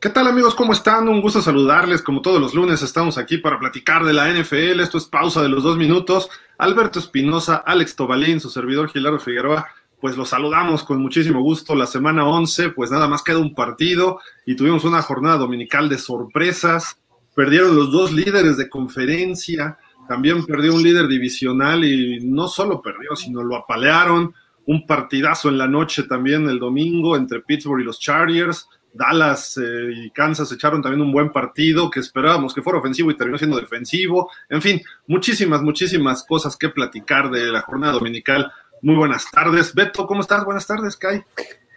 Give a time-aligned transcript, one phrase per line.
[0.00, 0.54] ¿Qué tal amigos?
[0.54, 1.10] ¿Cómo están?
[1.10, 2.00] Un gusto saludarles.
[2.00, 4.80] Como todos los lunes estamos aquí para platicar de la NFL.
[4.80, 6.30] Esto es pausa de los dos minutos.
[6.56, 9.66] Alberto Espinosa, Alex Tobalín, su servidor Gilardo Figueroa,
[10.00, 11.74] pues los saludamos con muchísimo gusto.
[11.74, 15.98] La semana 11, pues nada más queda un partido y tuvimos una jornada dominical de
[15.98, 16.96] sorpresas.
[17.34, 19.76] Perdieron los dos líderes de conferencia,
[20.08, 24.32] también perdió un líder divisional y no solo perdió, sino lo apalearon.
[24.64, 29.92] Un partidazo en la noche también el domingo entre Pittsburgh y los Chargers Dallas eh,
[29.94, 33.58] y Kansas echaron también un buen partido que esperábamos que fuera ofensivo y terminó siendo
[33.58, 34.30] defensivo.
[34.48, 38.52] En fin, muchísimas, muchísimas cosas que platicar de la jornada dominical.
[38.82, 39.74] Muy buenas tardes.
[39.74, 40.44] Beto, ¿cómo estás?
[40.44, 41.24] Buenas tardes, Kai.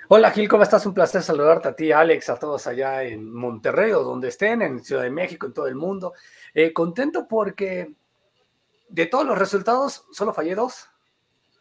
[0.10, 0.86] Hola Gil, ¿cómo estás?
[0.86, 4.84] Un placer saludarte a ti, Alex, a todos allá en Monterrey o donde estén, en
[4.84, 6.14] Ciudad de México, en todo el mundo.
[6.54, 7.94] Eh, contento porque
[8.90, 10.88] de todos los resultados solo fallé dos.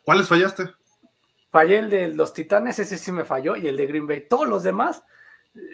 [0.03, 0.71] ¿Cuáles fallaste?
[1.51, 4.27] Fallé el de los Titanes, ese sí me falló, y el de Green Bay.
[4.29, 5.03] Todos los demás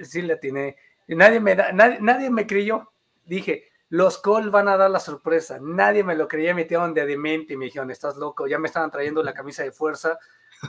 [0.03, 0.77] sí le atiné.
[1.09, 2.93] Nadie me, da, nadie, nadie, me creyó.
[3.25, 5.59] Dije, los Colts van a dar la sorpresa.
[5.61, 8.47] Nadie me lo creía, me metieron de demente y me dijeron, estás loco.
[8.47, 10.19] Ya me estaban trayendo la camisa de fuerza.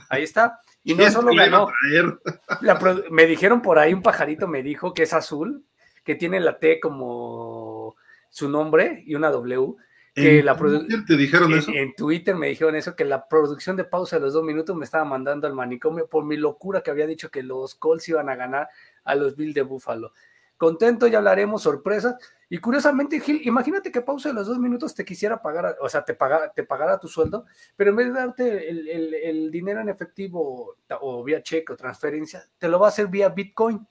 [0.08, 0.60] Ahí está.
[0.82, 1.68] Y no solo ganó.
[3.10, 5.66] me dijeron por ahí, un pajarito me dijo que es azul,
[6.02, 7.96] que tiene la T como
[8.30, 9.74] su nombre y una W.
[10.20, 11.70] Que ¿En la Twitter te dijeron eso?
[11.72, 14.84] En Twitter me dijeron eso, que la producción de pausa de los dos minutos me
[14.84, 18.36] estaba mandando al manicomio por mi locura que había dicho que los Colts iban a
[18.36, 18.68] ganar
[19.04, 20.12] a los Bills de Buffalo.
[20.56, 22.16] Contento, ya hablaremos, sorpresas.
[22.50, 26.04] Y curiosamente, Gil, imagínate que pausa de los dos minutos te quisiera pagar, o sea,
[26.04, 27.46] te pagara, te pagara tu sueldo,
[27.76, 32.68] pero en vez de darte el, dinero en efectivo o vía cheque o transferencia, te
[32.68, 33.86] lo va a hacer vía Bitcoin.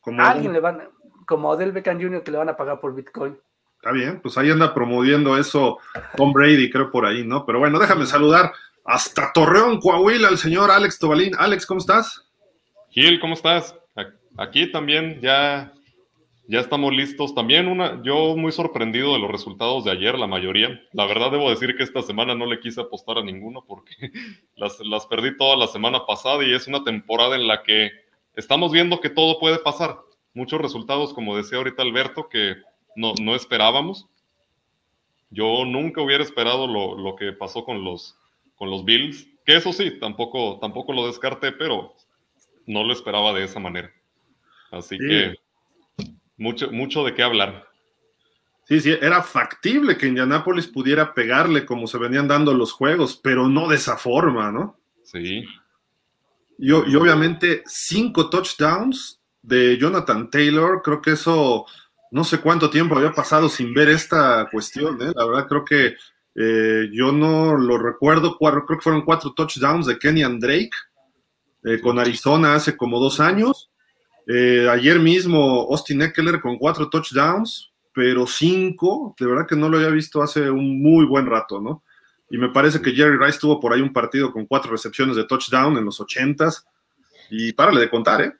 [0.00, 0.90] Como alguien le van,
[1.26, 2.22] como Odell Beckham Jr.
[2.22, 3.38] que le van a pagar por Bitcoin.
[3.80, 5.78] Está bien, pues ahí anda promoviendo eso
[6.14, 7.46] Tom Brady, creo por ahí, ¿no?
[7.46, 8.52] Pero bueno, déjame saludar
[8.84, 11.32] hasta Torreón, Coahuila, al señor Alex Tobalín.
[11.38, 12.28] Alex, ¿cómo estás?
[12.90, 13.74] Gil, ¿cómo estás?
[14.36, 15.72] Aquí también ya,
[16.46, 17.34] ya estamos listos.
[17.34, 20.78] También una, yo muy sorprendido de los resultados de ayer, la mayoría.
[20.92, 23.94] La verdad debo decir que esta semana no le quise apostar a ninguno porque
[24.56, 27.92] las, las perdí toda la semana pasada y es una temporada en la que
[28.34, 30.00] estamos viendo que todo puede pasar.
[30.34, 32.56] Muchos resultados, como decía ahorita Alberto, que
[32.96, 34.06] no, no esperábamos.
[35.30, 38.16] Yo nunca hubiera esperado lo, lo, que pasó con los,
[38.56, 41.94] con los Bills, que eso sí, tampoco, tampoco lo descarté, pero
[42.66, 43.92] no lo esperaba de esa manera.
[44.70, 45.36] Así que
[46.36, 47.68] mucho, mucho de qué hablar.
[48.64, 53.48] Sí, sí, era factible que Indianapolis pudiera pegarle como se venían dando los juegos, pero
[53.48, 54.78] no de esa forma, ¿no?
[55.02, 55.44] Sí.
[56.58, 61.66] Y, y obviamente cinco touchdowns de Jonathan Taylor, creo que eso
[62.10, 65.12] no sé cuánto tiempo había pasado sin ver esta cuestión, ¿eh?
[65.14, 65.94] La verdad creo que
[66.34, 70.70] eh, yo no lo recuerdo, creo que fueron cuatro touchdowns de Kenny and Drake
[71.64, 73.70] eh, con Arizona hace como dos años.
[74.26, 79.78] Eh, ayer mismo Austin Eckler con cuatro touchdowns, pero cinco, de verdad que no lo
[79.78, 81.82] había visto hace un muy buen rato, ¿no?
[82.30, 85.24] Y me parece que Jerry Rice tuvo por ahí un partido con cuatro recepciones de
[85.24, 86.64] touchdown en los ochentas,
[87.30, 88.32] y párale de contar, ¿eh?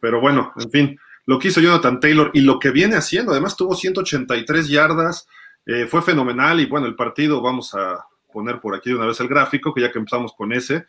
[0.00, 3.56] Pero bueno, en fin, lo que hizo Jonathan Taylor y lo que viene haciendo, además
[3.56, 5.28] tuvo 183 yardas,
[5.66, 9.20] eh, fue fenomenal y bueno, el partido, vamos a poner por aquí de una vez
[9.20, 10.86] el gráfico, que ya que empezamos con ese,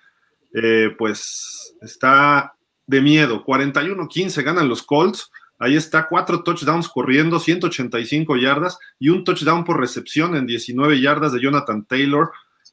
[0.53, 2.55] eh, pues está
[2.87, 3.43] de miedo.
[3.43, 5.31] 41-15 ganan los Colts.
[5.59, 11.31] Ahí está, cuatro touchdowns corriendo, 185 yardas y un touchdown por recepción en 19 yardas
[11.31, 12.31] de Jonathan Taylor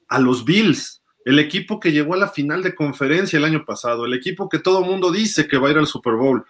[0.09, 4.07] a los Bills, el equipo que llegó a la final de conferencia el año pasado,
[4.07, 6.45] el equipo que todo mundo dice que va a ir al Super Bowl,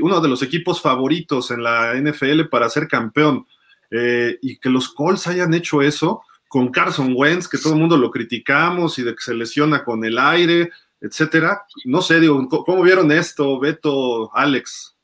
[0.00, 3.46] uno de los equipos favoritos en la NFL para ser campeón,
[3.90, 7.96] eh, y que los Colts hayan hecho eso, con Carson Wentz, que todo el mundo
[7.96, 10.70] lo criticamos y de que se lesiona con el aire,
[11.00, 11.64] etcétera.
[11.84, 14.94] No sé, digo, ¿cómo vieron esto, Beto, Alex?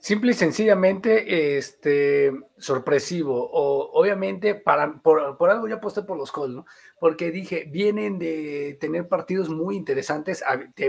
[0.00, 3.50] Simple y sencillamente, este, sorpresivo.
[3.52, 6.64] O, obviamente, para, por, algo yo aposté por los Colts, ¿no?
[7.00, 10.44] Porque dije, vienen de tener partidos muy interesantes,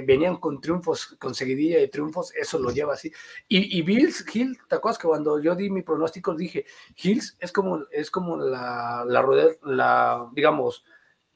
[0.06, 3.14] venían con triunfos, con seguidilla de triunfos, eso lo lleva así.
[3.48, 6.66] Y, Bills, Hill, ¿te acuerdas que cuando yo di mi pronóstico dije,
[7.02, 9.26] Hills es como, es como la, la,
[9.64, 10.84] la, digamos,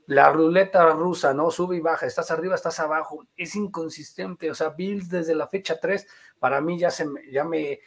[0.07, 1.51] la ruleta rusa, ¿no?
[1.51, 5.79] Sube y baja, estás arriba, estás abajo, es inconsistente, o sea, Bills desde la fecha
[5.79, 6.05] 3,
[6.37, 7.79] para mí ya, se, ya me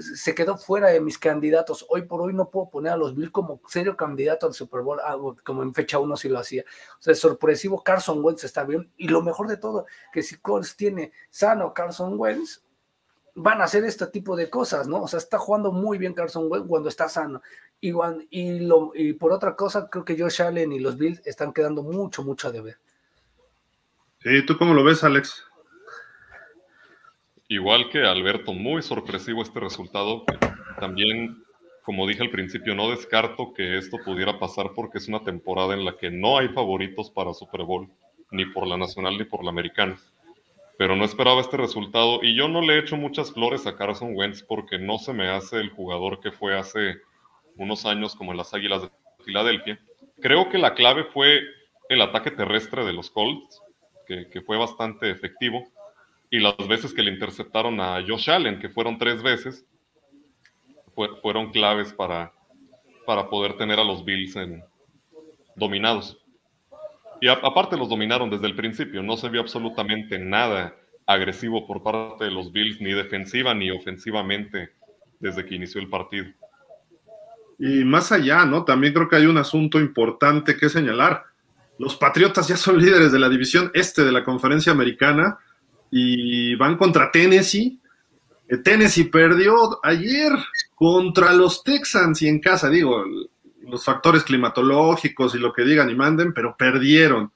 [0.00, 1.86] se quedó fuera de mis candidatos.
[1.88, 5.00] Hoy por hoy no puedo poner a los Bills como serio candidato al Super Bowl,
[5.44, 6.64] como en fecha 1 si lo hacía.
[6.98, 8.90] O sea, es sorpresivo, Carson Wentz está bien.
[8.96, 12.62] Y lo mejor de todo, que si Colts tiene sano Carson Wentz,
[13.34, 15.02] van a hacer este tipo de cosas, ¿no?
[15.02, 17.42] O sea, está jugando muy bien Carson Wentz cuando está sano.
[17.80, 17.92] Y,
[18.30, 21.82] y, lo, y por otra cosa, creo que Josh Allen y los Bills están quedando
[21.82, 22.78] mucho, mucho a deber.
[24.22, 25.44] Sí, ¿tú cómo lo ves, Alex?
[27.48, 30.24] Igual que Alberto, muy sorpresivo este resultado.
[30.80, 31.42] También,
[31.82, 35.84] como dije al principio, no descarto que esto pudiera pasar porque es una temporada en
[35.84, 37.88] la que no hay favoritos para Super Bowl,
[38.30, 39.96] ni por la nacional ni por la americana.
[40.76, 44.16] Pero no esperaba este resultado y yo no le he hecho muchas flores a Carson
[44.16, 46.96] Wentz porque no se me hace el jugador que fue hace
[47.56, 48.90] unos años como en las Águilas de
[49.24, 49.78] Filadelfia.
[50.20, 51.42] Creo que la clave fue
[51.88, 53.62] el ataque terrestre de los Colts,
[54.06, 55.64] que, que fue bastante efectivo
[56.34, 59.64] y las veces que le interceptaron a Josh Allen, que fueron tres veces,
[61.22, 62.32] fueron claves para,
[63.06, 64.36] para poder tener a los Bills
[65.54, 66.18] dominados.
[67.20, 70.74] Y aparte los dominaron desde el principio, no se vio absolutamente nada
[71.06, 74.70] agresivo por parte de los Bills, ni defensiva ni ofensivamente,
[75.20, 76.26] desde que inició el partido.
[77.60, 78.64] Y más allá, ¿no?
[78.64, 81.26] También creo que hay un asunto importante que señalar.
[81.78, 85.38] Los Patriotas ya son líderes de la división este de la conferencia americana
[85.90, 87.78] y van contra Tennessee.
[88.48, 90.32] Eh, Tennessee perdió ayer
[90.74, 93.04] contra los Texans y en casa, digo,
[93.62, 97.32] los factores climatológicos y lo que digan y manden, pero perdieron.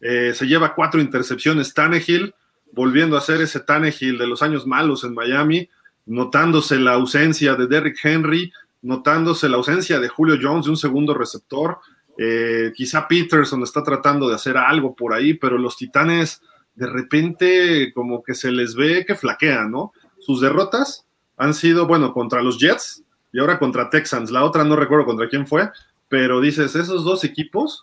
[0.00, 2.34] Eh, se lleva cuatro intercepciones Tannehill,
[2.72, 5.68] volviendo a ser ese Tannehill de los años malos en Miami,
[6.06, 8.52] notándose la ausencia de Derrick Henry,
[8.82, 11.78] notándose la ausencia de Julio Jones de un segundo receptor.
[12.18, 16.40] Eh, quizá Peterson está tratando de hacer algo por ahí, pero los Titanes
[16.76, 19.92] de repente como que se les ve que flaquean, ¿no?
[20.20, 21.06] Sus derrotas
[21.36, 23.02] han sido, bueno, contra los Jets
[23.32, 24.30] y ahora contra Texans.
[24.30, 25.70] La otra no recuerdo contra quién fue,
[26.08, 27.82] pero dices, esos dos equipos,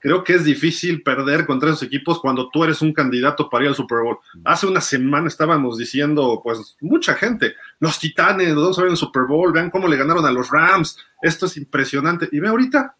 [0.00, 3.68] creo que es difícil perder contra esos equipos cuando tú eres un candidato para ir
[3.68, 4.18] al Super Bowl.
[4.44, 9.24] Hace una semana estábamos diciendo, pues, mucha gente, los Titanes, vamos ver en el Super
[9.24, 12.28] Bowl, vean cómo le ganaron a los Rams, esto es impresionante.
[12.32, 12.96] Y ve ahorita,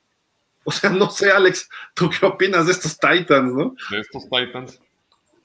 [0.65, 3.75] o sea, no sé, Alex, ¿tú qué opinas de estos Titans, no?
[3.91, 4.81] De estos Titans.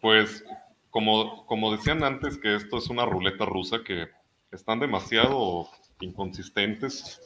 [0.02, 0.44] Pues
[0.90, 4.10] como, como decían antes que esto es una ruleta rusa que
[4.52, 5.70] están demasiado
[6.02, 7.22] inconsistentes.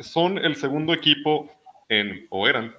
[0.00, 1.50] Son el segundo equipo
[1.88, 2.74] en, o eran,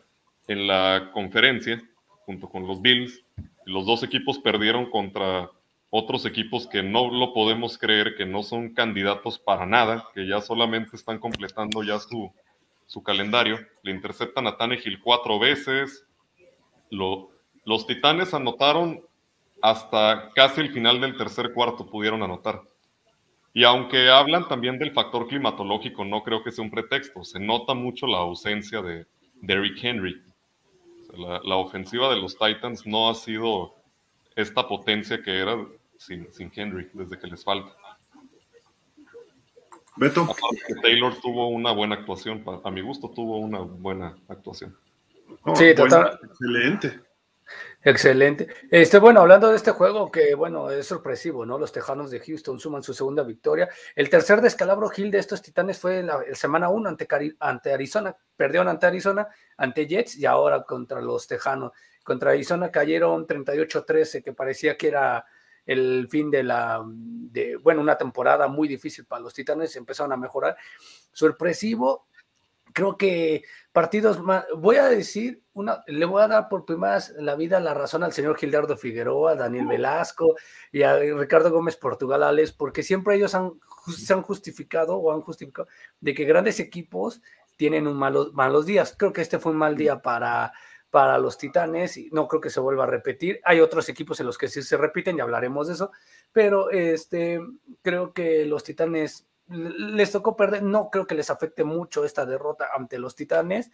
[0.47, 1.81] en la conferencia,
[2.25, 3.23] junto con los Bills.
[3.65, 5.49] Los dos equipos perdieron contra
[5.89, 10.41] otros equipos que no lo podemos creer, que no son candidatos para nada, que ya
[10.41, 12.33] solamente están completando ya su,
[12.85, 13.59] su calendario.
[13.83, 16.05] Le interceptan a Tannehill cuatro veces.
[16.89, 17.31] Lo,
[17.65, 19.01] los Titanes anotaron
[19.61, 22.61] hasta casi el final del tercer cuarto, pudieron anotar.
[23.53, 27.23] Y aunque hablan también del factor climatológico, no creo que sea un pretexto.
[27.23, 29.07] Se nota mucho la ausencia de
[29.41, 30.21] Derrick Henry.
[31.13, 33.73] la, ofensiva de los Titans no ha sido
[34.35, 35.57] esta potencia que era
[35.97, 37.71] sin, Henry, desde que les falta.
[39.95, 40.27] Beto.
[40.81, 44.77] Taylor tuvo una buena actuación, a mi gusto tuvo una buena actuación.
[45.55, 46.19] sí, total.
[46.21, 47.04] Excelente.
[47.87, 48.47] Excelente.
[48.71, 51.59] Este, bueno, hablando de este juego que, bueno, es sorpresivo, ¿no?
[51.59, 53.69] Los Tejanos de Houston suman su segunda victoria.
[53.95, 57.07] El tercer descalabro Gil de estos Titanes fue en la semana 1 ante,
[57.39, 58.17] ante Arizona.
[58.35, 61.73] Perdieron ante Arizona, ante Jets y ahora contra los Tejanos.
[62.03, 65.23] Contra Arizona cayeron 38-13, que parecía que era
[65.67, 69.75] el fin de la, de, bueno, una temporada muy difícil para los Titanes.
[69.75, 70.57] Empezaron a mejorar.
[71.11, 72.07] Sorpresivo
[72.75, 73.43] creo que
[73.75, 77.73] partidos más, voy a decir, una, le voy a dar por primera la vida la
[77.73, 80.35] razón al señor Gildardo Figueroa, a Daniel Velasco
[80.71, 83.51] y a Ricardo Gómez Portugalales, porque siempre ellos han,
[83.93, 85.67] se han justificado o han justificado
[85.99, 87.21] de que grandes equipos
[87.57, 88.95] tienen un malos, malos días.
[88.97, 90.53] Creo que este fue un mal día para,
[90.89, 93.41] para los Titanes y no creo que se vuelva a repetir.
[93.43, 95.91] Hay otros equipos en los que sí se repiten y hablaremos de eso,
[96.31, 97.41] pero este,
[97.81, 102.69] creo que los Titanes les tocó perder, no creo que les afecte mucho esta derrota
[102.75, 103.71] ante los Titanes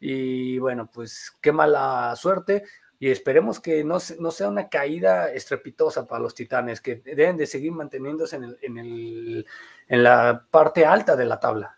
[0.00, 2.64] y bueno, pues qué mala suerte
[2.98, 7.46] y esperemos que no, no sea una caída estrepitosa para los Titanes, que deben de
[7.46, 9.46] seguir manteniéndose en, el, en, el,
[9.88, 11.76] en la parte alta de la tabla.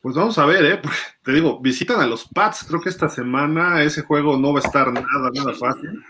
[0.00, 0.80] Pues vamos a ver, ¿eh?
[1.22, 4.62] te digo, visitan a los Pats, creo que esta semana ese juego no va a
[4.62, 6.02] estar nada, nada fácil.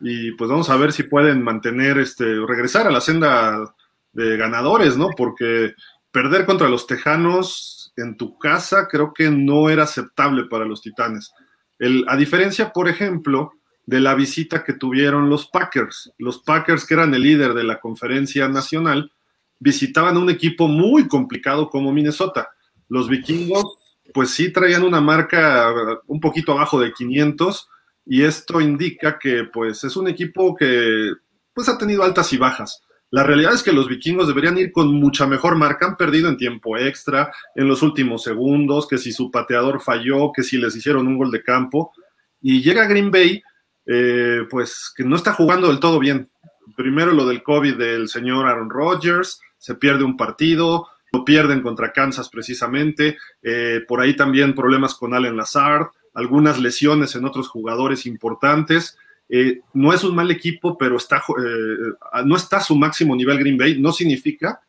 [0.00, 3.74] Y pues vamos a ver si pueden mantener, este, regresar a la senda
[4.12, 5.10] de ganadores, ¿no?
[5.16, 5.74] Porque
[6.10, 11.32] perder contra los Tejanos en tu casa creo que no era aceptable para los Titanes.
[11.78, 13.52] El, a diferencia, por ejemplo,
[13.86, 16.12] de la visita que tuvieron los Packers.
[16.18, 19.12] Los Packers, que eran el líder de la conferencia nacional,
[19.58, 22.50] visitaban un equipo muy complicado como Minnesota.
[22.88, 23.64] Los vikingos,
[24.12, 25.72] pues sí traían una marca
[26.06, 27.68] un poquito abajo de 500
[28.06, 31.12] y esto indica que pues es un equipo que
[31.54, 32.82] pues ha tenido altas y bajas.
[33.12, 36.38] La realidad es que los vikingos deberían ir con mucha mejor marca, han perdido en
[36.38, 41.06] tiempo extra, en los últimos segundos, que si su pateador falló, que si les hicieron
[41.06, 41.92] un gol de campo,
[42.40, 43.42] y llega Green Bay,
[43.84, 46.30] eh, pues que no está jugando del todo bien.
[46.74, 51.92] Primero lo del COVID del señor Aaron Rodgers, se pierde un partido, lo pierden contra
[51.92, 58.06] Kansas precisamente, eh, por ahí también problemas con Allen Lazard, algunas lesiones en otros jugadores
[58.06, 58.96] importantes.
[59.34, 63.38] Eh, no es un mal equipo, pero está, eh, no está a su máximo nivel
[63.38, 63.80] Green Bay.
[63.80, 64.60] No significa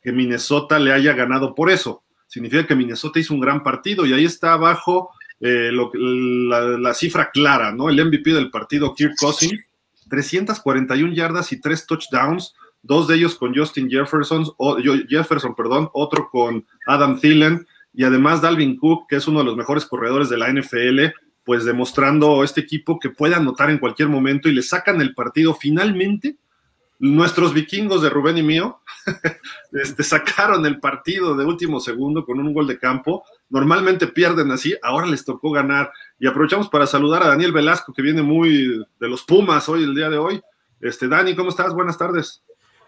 [0.00, 2.02] que Minnesota le haya ganado por eso.
[2.28, 5.10] Significa que Minnesota hizo un gran partido y ahí está abajo
[5.40, 7.90] la, cifra clara, ¿no?
[7.90, 9.60] El MVP del partido, Kirk Cousins,
[10.08, 14.76] 341 yardas y 3 touchdowns dos de ellos con Justin Jefferson, o,
[15.08, 19.56] Jefferson, perdón, otro con Adam Thielen, y además Dalvin Cook, que es uno de los
[19.56, 21.14] mejores corredores de la NFL,
[21.44, 25.54] pues demostrando este equipo que puede anotar en cualquier momento y le sacan el partido
[25.54, 26.36] finalmente.
[26.98, 28.80] Nuestros vikingos de Rubén y mío
[29.72, 33.24] este, sacaron el partido de último segundo con un gol de campo.
[33.50, 35.92] Normalmente pierden así, ahora les tocó ganar.
[36.20, 39.96] Y aprovechamos para saludar a Daniel Velasco, que viene muy de los Pumas hoy, el
[39.96, 40.40] día de hoy.
[40.80, 41.74] Este, Dani, ¿cómo estás?
[41.74, 42.44] Buenas tardes.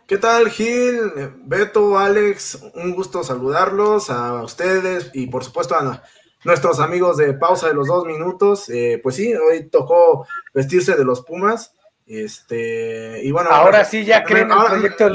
[0.07, 1.01] ¿Qué tal, Gil?
[1.47, 6.03] Beto, Alex, un gusto saludarlos a ustedes y por supuesto a
[6.45, 8.69] nuestros amigos de pausa de los dos minutos.
[8.71, 11.75] Eh, pues sí, hoy tocó vestirse de los Pumas.
[12.07, 15.09] Este, y bueno, ahora sí ya creen en el proyecto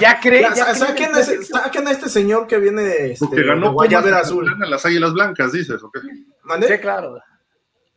[0.00, 0.52] ya creen.
[0.54, 4.52] Ya, saquen, a este señor que viene este, Porque ganó Guayabera Azul.
[4.60, 5.98] A las Águilas Blancas, dices, ¿ok?
[6.66, 7.20] Sí, claro.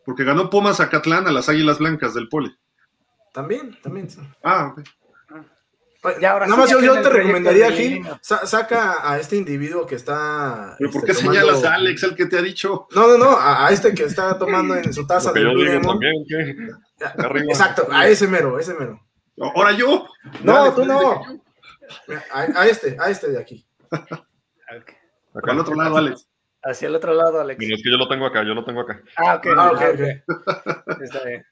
[0.05, 2.55] Porque ganó Pumas a Catlán a las Águilas Blancas del Poli.
[3.33, 4.07] También, también.
[4.43, 4.87] Ah, ok.
[6.03, 10.75] Nada más yo, te recomendaría, Gil, saca a este individuo que está.
[10.77, 12.87] ¿Pero por qué este, señalas a Alex, el que te ha dicho?
[12.95, 15.41] No, no, no, a, este que está tomando en su taza de
[17.49, 19.01] Exacto, a ese mero, ese mero.
[19.39, 20.07] ¿Ahora yo?
[20.43, 21.21] No, tú no.
[22.31, 23.65] A, este, a este de aquí.
[23.91, 26.27] Acá al otro lado, Alex.
[26.63, 27.61] Hacia el otro lado, Alex.
[27.61, 29.01] es que yo lo tengo acá, yo lo tengo acá.
[29.15, 29.47] Ah, ok.
[29.55, 30.21] Ah, okay,
[31.01, 31.45] Está bien.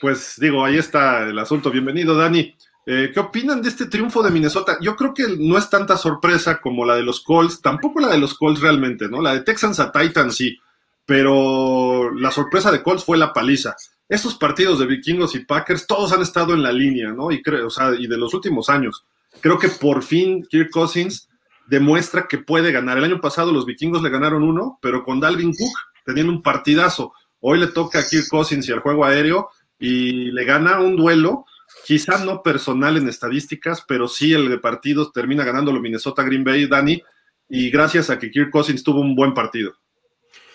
[0.00, 1.70] Pues digo, ahí está el asunto.
[1.70, 2.56] Bienvenido, Dani.
[2.86, 4.78] Eh, ¿Qué opinan de este triunfo de Minnesota?
[4.80, 8.18] Yo creo que no es tanta sorpresa como la de los Colts, tampoco la de
[8.18, 9.20] los Colts realmente, ¿no?
[9.20, 10.58] La de Texans a Titans sí,
[11.04, 13.76] pero la sorpresa de Colts fue la paliza.
[14.08, 17.30] Estos partidos de Vikingos y Packers, todos han estado en la línea, ¿no?
[17.30, 19.04] Y, creo, o sea, y de los últimos años.
[19.40, 21.28] Creo que por fin Kirk Cousins
[21.68, 22.98] demuestra que puede ganar.
[22.98, 27.12] El año pasado los Vikingos le ganaron uno, pero con Dalvin Cook teniendo un partidazo.
[27.40, 31.44] Hoy le toca a Kirk Cousins y al juego aéreo y le gana un duelo
[31.86, 36.44] quizá no personal en estadísticas, pero sí el de partidos termina ganando lo Minnesota Green
[36.44, 37.02] Bay, Dani,
[37.48, 39.72] y gracias a que Kirk Cousins tuvo un buen partido.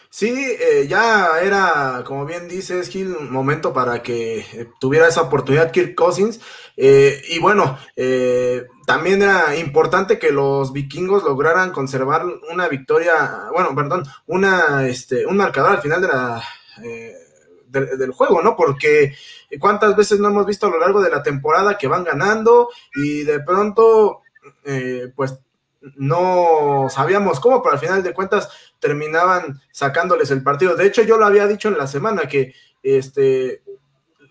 [0.10, 5.24] Sí, eh, ya era, como bien dices, Gil, un momento para que eh, tuviera esa
[5.24, 6.40] oportunidad Kirk Cousins.
[6.78, 7.78] Eh, y bueno,
[8.88, 15.36] también era importante que los vikingos lograran conservar una victoria, bueno, perdón, una, este, un
[15.36, 16.42] marcador al final de la
[17.80, 18.56] del, juego, ¿no?
[18.56, 19.16] Porque
[19.60, 23.24] cuántas veces no hemos visto a lo largo de la temporada que van ganando y
[23.24, 24.22] de pronto,
[24.64, 25.40] eh, pues
[25.96, 30.76] no sabíamos cómo, pero al final de cuentas terminaban sacándoles el partido.
[30.76, 33.64] De hecho, yo lo había dicho en la semana que este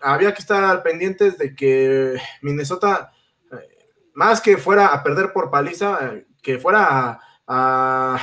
[0.01, 3.11] había que estar pendientes de que Minnesota,
[3.51, 8.19] eh, más que fuera a perder por paliza, eh, que fuera a,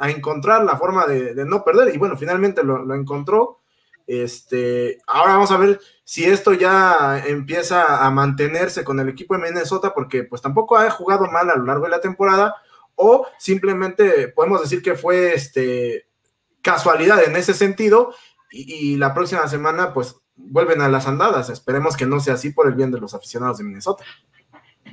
[0.00, 1.94] encontrar la forma de, no perder.
[1.94, 3.58] Y bueno, finalmente lo encontró.
[4.08, 9.42] Este, ahora vamos a ver si esto ya empieza a mantenerse con el equipo de
[9.42, 12.56] Minnesota, porque pues tampoco ha jugado mal a lo largo de la temporada,
[12.94, 16.08] o simplemente podemos decir que fue este,
[16.62, 18.14] casualidad en ese sentido,
[18.50, 21.50] y, la próxima semana pues vuelven a las andadas.
[21.50, 24.04] Esperemos que no sea así por el bien de los aficionados de Minnesota.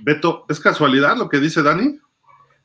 [0.01, 2.01] Beto, ¿es casualidad lo que dice Dani?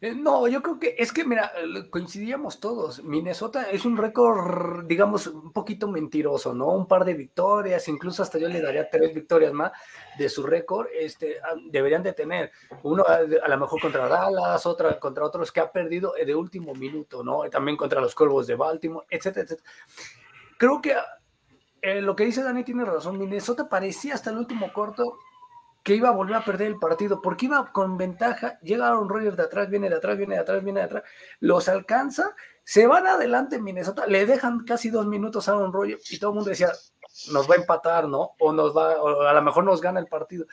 [0.03, 1.53] Eh, no, yo creo que es que, mira,
[1.91, 3.05] coincidíamos todos.
[3.05, 6.69] Minnesota es un récord, digamos, un poquito mentiroso, ¿no?
[6.69, 9.73] Un par de victorias, incluso hasta yo le daría tres victorias más
[10.17, 10.87] de su récord.
[10.99, 12.51] Este, ah, deberían de tener
[12.83, 17.23] uno a, lo mejor contra Dallas, otra contra otros que ha perdido de último minuto,
[17.23, 17.43] ¿no?
[17.51, 19.71] También contra los Cuervos de Baltimore, etcétera, etcétera.
[20.57, 20.95] Creo que
[21.83, 23.19] eh, lo que dice Dani tiene razón.
[23.19, 25.19] Minnesota parecía hasta el último corto
[25.83, 29.37] que iba a volver a perder el partido, porque iba con ventaja, llega Aaron Rodgers
[29.37, 31.03] de atrás, viene de atrás, viene de atrás, viene de atrás,
[31.41, 32.35] los alcanza,
[32.65, 36.31] se van adelante en Minnesota, le dejan casi dos minutos a Aaron Rodgers y todo
[36.31, 36.73] el mundo decía,
[37.33, 38.33] nos va a empatar, ¿no?
[38.39, 40.47] O nos va, o a lo mejor nos gana el partido.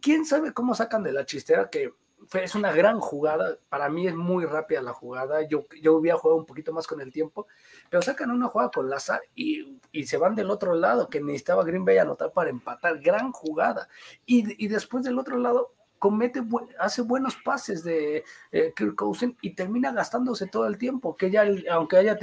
[0.00, 1.92] ¿Quién sabe cómo sacan de la chistera que
[2.32, 3.56] es una gran jugada.
[3.68, 5.42] Para mí es muy rápida la jugada.
[5.42, 7.46] Yo, yo hubiera jugado un poquito más con el tiempo,
[7.90, 11.64] pero sacan una jugada con Lazar y, y se van del otro lado, que necesitaba
[11.64, 12.98] Green Bay anotar para empatar.
[13.00, 13.88] Gran jugada.
[14.26, 15.72] Y, y después del otro lado,
[16.04, 16.42] comete,
[16.78, 21.46] hace buenos pases de eh, Kirk Cousin y termina gastándose todo el tiempo, que ya,
[21.70, 22.18] aunque haya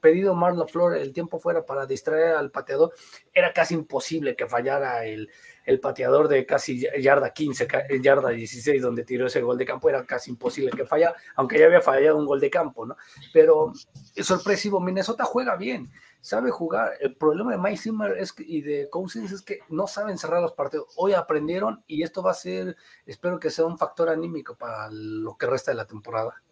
[0.00, 2.94] pedido Marla Flor el tiempo fuera para distraer al pateador,
[3.34, 5.28] era casi imposible que fallara el,
[5.66, 7.68] el pateador de casi yarda 15,
[8.00, 11.66] yarda 16, donde tiró ese gol de campo, era casi imposible que fallara, aunque ya
[11.66, 12.96] había fallado un gol de campo, ¿no?
[13.32, 13.72] Pero
[14.14, 16.92] es sorpresivo, Minnesota juega bien, sabe jugar.
[17.00, 20.52] El problema de Mike Zimmer es y de Cousins es que no saben cerrar los
[20.52, 20.86] partidos.
[20.96, 25.36] Hoy aprendieron y esto va a ser, espero que sea un factor anímico para lo
[25.36, 26.42] que resta de la temporada.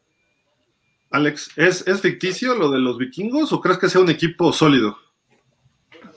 [1.10, 4.96] Alex, ¿es, ¿es ficticio lo de los vikingos o crees que sea un equipo sólido?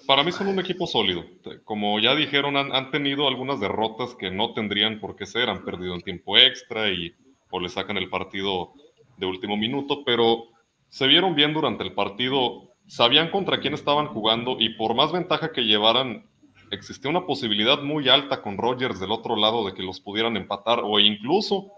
[0.07, 1.25] Para mí son un equipo sólido.
[1.65, 5.49] Como ya dijeron, han, tenido algunas derrotas que no tendrían por qué ser.
[5.49, 7.13] Han perdido en tiempo extra y
[7.49, 8.71] o le sacan el partido
[9.17, 10.45] de último minuto, pero
[10.87, 12.69] se vieron bien durante el partido.
[12.87, 16.25] Sabían contra quién estaban jugando y por más ventaja que llevaran,
[16.71, 20.79] existía una posibilidad muy alta con Rogers del otro lado de que los pudieran empatar
[20.85, 21.73] o incluso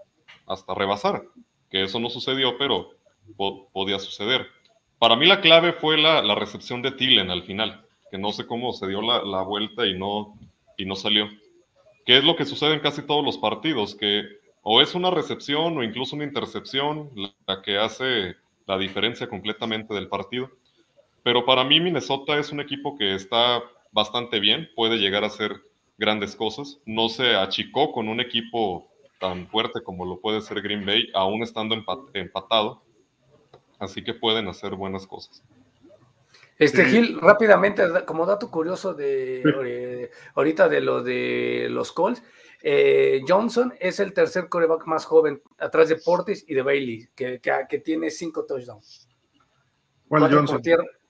[0.46, 1.24] hasta rebasar.
[1.68, 2.90] Que eso no sucedió, pero
[3.72, 4.46] podía suceder.
[5.00, 8.46] Para mí la clave fue la, la recepción de Tillen al final que no sé
[8.46, 10.36] cómo se dio la, la, vuelta y no,
[10.76, 11.28] y no salió.
[12.04, 13.94] ¿Qué es lo que sucede en casi todos los partidos?
[13.94, 14.24] Que
[14.62, 17.10] o es una recepción o incluso una intercepción
[17.46, 18.36] la que hace
[18.66, 20.50] la diferencia completamente del partido.
[21.22, 23.62] Pero para mí Minnesota es un equipo que está
[23.92, 25.60] bastante bien, puede llegar a hacer
[25.98, 26.78] grandes cosas.
[26.86, 28.88] No se achicó con un equipo
[29.18, 31.74] tan fuerte como lo puede ser Green Bay, aún estando
[32.14, 32.82] empatado.
[33.78, 35.42] Así que pueden hacer buenas cosas.
[36.60, 42.22] Este Gil, rápidamente, como dato curioso de eh, ahorita de lo de los Colts,
[42.62, 47.40] eh, Johnson es el tercer coreback más joven atrás de Portis y de Bailey, que,
[47.40, 49.08] que, tiene cinco touchdowns.
[50.06, 50.60] ¿Cuál Johnson?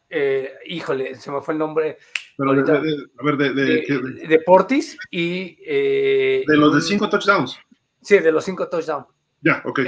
[0.09, 1.99] Eh, híjole, se me fue el nombre.
[2.37, 2.73] Pero de,
[3.19, 5.57] a ver, de, de, Portis y.
[5.65, 7.59] de los de cinco touchdowns.
[8.01, 9.09] Sí, de los cinco touchdowns.
[9.41, 9.81] Ya, ok.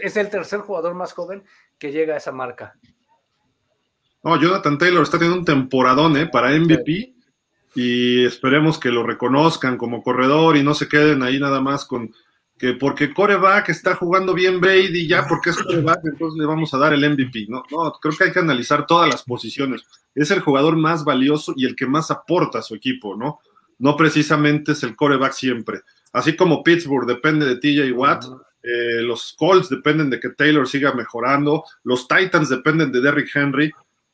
[0.00, 1.44] es el tercer jugador más joven
[1.78, 2.78] que llega a esa marca.
[4.22, 6.26] No, Jonathan Taylor está teniendo un temporadón ¿eh?
[6.26, 7.14] para MVP
[7.74, 12.12] y esperemos que lo reconozcan como corredor y no se queden ahí nada más con
[12.58, 16.78] que porque coreback está jugando bien Brady, ya porque es coreback, entonces le vamos a
[16.78, 17.46] dar el MVP.
[17.48, 19.82] No, no, creo que hay que analizar todas las posiciones.
[20.14, 23.40] Es el jugador más valioso y el que más aporta a su equipo, ¿no?
[23.80, 25.80] No precisamente es el coreback siempre.
[26.12, 28.26] Así como Pittsburgh depende de TJ Watt,
[28.62, 33.72] eh, los Colts dependen de que Taylor siga mejorando, los Titans dependen de Derrick Henry.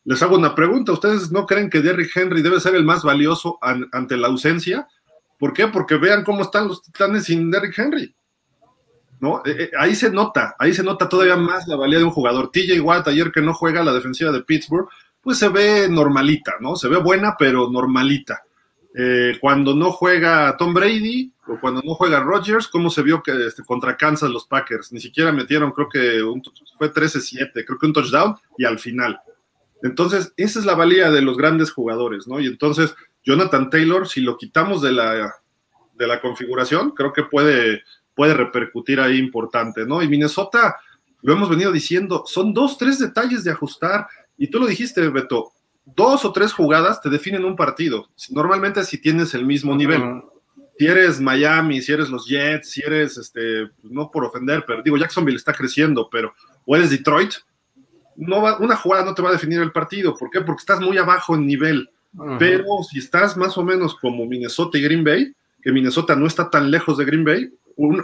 [0.09, 3.59] Les hago una pregunta, ¿ustedes no creen que Derrick Henry debe ser el más valioso
[3.61, 4.89] ante la ausencia?
[5.39, 5.67] ¿Por qué?
[5.67, 8.15] Porque vean cómo están los titanes sin Derrick Henry.
[9.21, 9.43] ¿No?
[9.45, 12.51] Eh, eh, ahí se nota, ahí se nota todavía más la valía de un jugador.
[12.51, 14.89] TJ Watt, ayer que no juega la defensiva de Pittsburgh,
[15.21, 16.75] pues se ve normalita, ¿no?
[16.75, 18.45] Se ve buena, pero normalita.
[18.95, 23.47] Eh, cuando no juega Tom Brady o cuando no juega Rodgers, ¿cómo se vio que
[23.47, 24.91] este, contra Kansas los Packers?
[24.91, 26.23] Ni siquiera metieron, creo que
[26.79, 29.21] fue 13-7, creo que un touchdown y al final.
[29.83, 32.41] Entonces, esa es la valía de los grandes jugadores, ¿no?
[32.41, 35.35] Y entonces, Jonathan Taylor, si lo quitamos de la,
[35.95, 37.83] de la configuración, creo que puede,
[38.15, 40.03] puede repercutir ahí importante, ¿no?
[40.03, 40.77] Y Minnesota,
[41.23, 45.53] lo hemos venido diciendo, son dos, tres detalles de ajustar, y tú lo dijiste, Beto,
[45.85, 48.09] dos o tres jugadas te definen un partido.
[48.31, 50.23] Normalmente si tienes el mismo nivel.
[50.79, 54.97] Si eres Miami, si eres los Jets, si eres, este, no por ofender, pero digo,
[54.97, 56.33] Jacksonville está creciendo, pero,
[56.65, 57.35] o eres Detroit,
[58.19, 60.17] no va, una jugada no te va a definir el partido.
[60.17, 60.41] ¿Por qué?
[60.41, 61.89] Porque estás muy abajo en nivel.
[62.39, 66.51] Pero si estás más o menos como Minnesota y Green Bay, que Minnesota no está
[66.51, 67.53] tan lejos de Green Bay,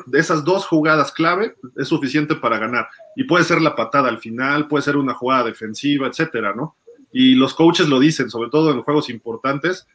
[0.07, 2.89] de esas dos jugadas clave es suficiente para ganar.
[3.17, 6.77] Y puede ser la patada al final, puede ser una jugada defensiva, etcétera, ¿no?
[7.13, 9.89] Y los coaches lo dicen, sobre todo en juegos importantes,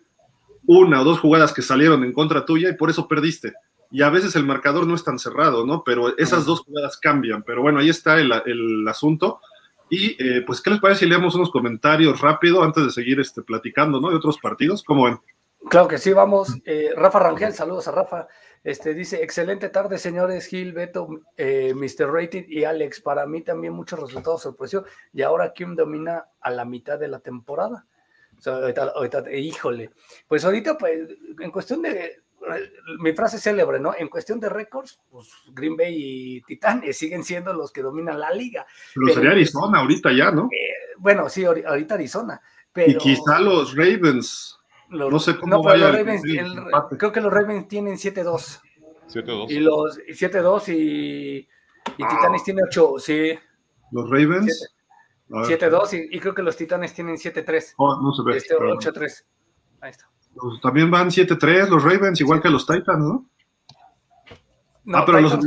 [0.66, 3.54] una o dos jugadas que salieron en contra tuya y por eso perdiste.
[3.92, 5.84] Y a veces el marcador no es tan cerrado, ¿no?
[5.84, 7.44] Pero esas dos jugadas cambian.
[7.44, 9.40] Pero bueno, ahí está el, el asunto.
[9.90, 13.42] Y eh, pues, ¿qué les parece si leemos unos comentarios rápido antes de seguir este,
[13.42, 14.10] platicando, ¿no?
[14.10, 15.20] De otros partidos, ¿cómo ven?
[15.70, 16.58] Claro que sí, vamos.
[16.66, 18.28] Eh, Rafa Rangel, saludos a Rafa.
[18.64, 22.12] Este dice, excelente tarde, señores Gil, Beto, eh, Mr.
[22.12, 23.02] Rated y Alex.
[23.02, 24.90] Para mí también muchos resultados sorpresivos.
[25.14, 27.86] Y ahora Kim domina a la mitad de la temporada.
[28.38, 28.54] O sea,
[28.96, 29.92] ahorita, híjole.
[30.28, 32.22] Pues ahorita, pues, en cuestión de
[33.00, 33.94] mi frase célebre, ¿no?
[33.98, 38.32] En cuestión de récords, pues Green Bay y Titanes siguen siendo los que dominan la
[38.32, 38.66] liga.
[38.96, 40.46] Pero, sería Arizona ahorita ya, ¿no?
[40.46, 42.42] Eh, bueno, sí, ahorita Arizona.
[42.76, 44.58] y quizá los Ravens.
[44.90, 46.24] no sé cómo no, vaya Ravens,
[46.98, 48.62] creo que los Ravens tienen 7-2.
[49.10, 49.50] 7-2.
[49.50, 53.38] Y los 7-2 y, y Titanes tienen 8, sí.
[53.92, 54.74] Los Ravens.
[55.30, 57.74] 7-2 y, y, creo que los Titanes tienen 7-3.
[57.78, 58.38] Oh, no se ve.
[58.38, 59.24] Este, 8-3.
[59.82, 60.10] Ahí está
[60.62, 63.30] también van 7-3 los Ravens, igual que los Titans, ¿no?
[64.94, 65.40] ah, pero los,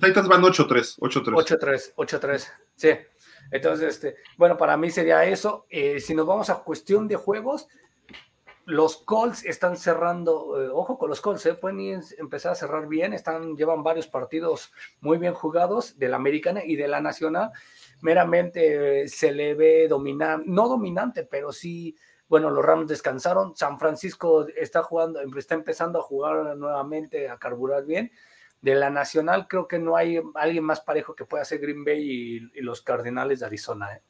[0.00, 0.98] Titans van 8-3.
[0.98, 1.94] 8-3.
[1.96, 2.90] 8-3, sí.
[3.50, 5.66] Entonces, este, bueno, para mí sería eso.
[5.70, 7.68] Eh, si nos vamos a cuestión de juegos,
[8.66, 13.12] los Colts están cerrando, eh, ojo con los Colts, eh, pueden empezar a cerrar bien,
[13.12, 17.52] están, llevan varios partidos muy bien jugados de la americana y de la nacional.
[18.00, 21.96] Meramente eh, se le ve dominar, no dominante, pero sí,
[22.28, 23.56] bueno, los Rams descansaron.
[23.56, 28.10] San Francisco está jugando, está empezando a jugar nuevamente, a carburar bien.
[28.60, 32.00] De la nacional, creo que no hay alguien más parejo que pueda ser Green Bay
[32.00, 33.94] y, y los Cardenales de Arizona.
[33.94, 34.02] ¿eh?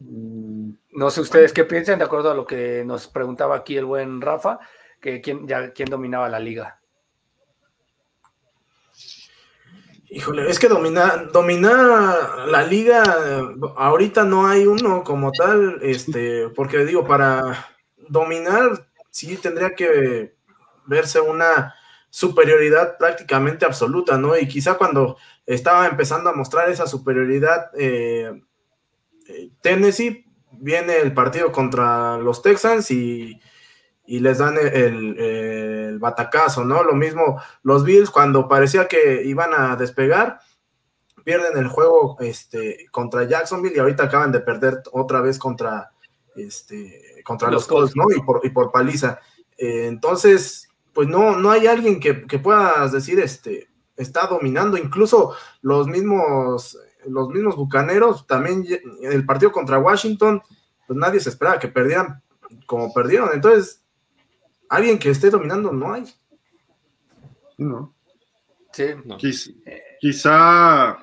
[0.00, 4.20] No sé ustedes qué piensan, de acuerdo a lo que nos preguntaba aquí el buen
[4.20, 4.58] Rafa,
[5.00, 6.77] que quién, ya, quién dominaba la liga.
[10.10, 11.28] Híjole, es que dominar
[12.48, 13.02] la liga,
[13.76, 17.68] ahorita no hay uno como tal, este, porque digo, para
[18.08, 20.34] dominar sí tendría que
[20.86, 21.74] verse una
[22.08, 24.36] superioridad prácticamente absoluta, ¿no?
[24.38, 28.40] Y quizá cuando estaba empezando a mostrar esa superioridad eh,
[29.60, 33.40] Tennessee viene el partido contra los Texans y,
[34.20, 36.82] les dan el, batacazo, ¿no?
[36.82, 40.40] Lo mismo los Bills cuando parecía que iban a despegar,
[41.24, 45.90] pierden el juego este, contra Jacksonville y ahorita acaban de perder otra vez contra,
[46.36, 48.04] este, contra los, Colts, ¿no?
[48.16, 49.18] Y por, y por paliza.
[49.56, 55.34] Eh, entonces, pues no, no hay alguien que, que puedas decir, este, está dominando, incluso
[55.60, 58.64] los mismos los mismos Bucaneros, también
[59.00, 60.42] en el partido contra Washington,
[60.86, 62.22] pues nadie se esperaba que perdieran
[62.66, 63.30] como perdieron.
[63.32, 63.82] Entonces,
[64.68, 66.04] alguien que esté dominando no hay.
[67.58, 67.94] No.
[68.72, 68.94] Sí.
[70.00, 70.98] Quizá,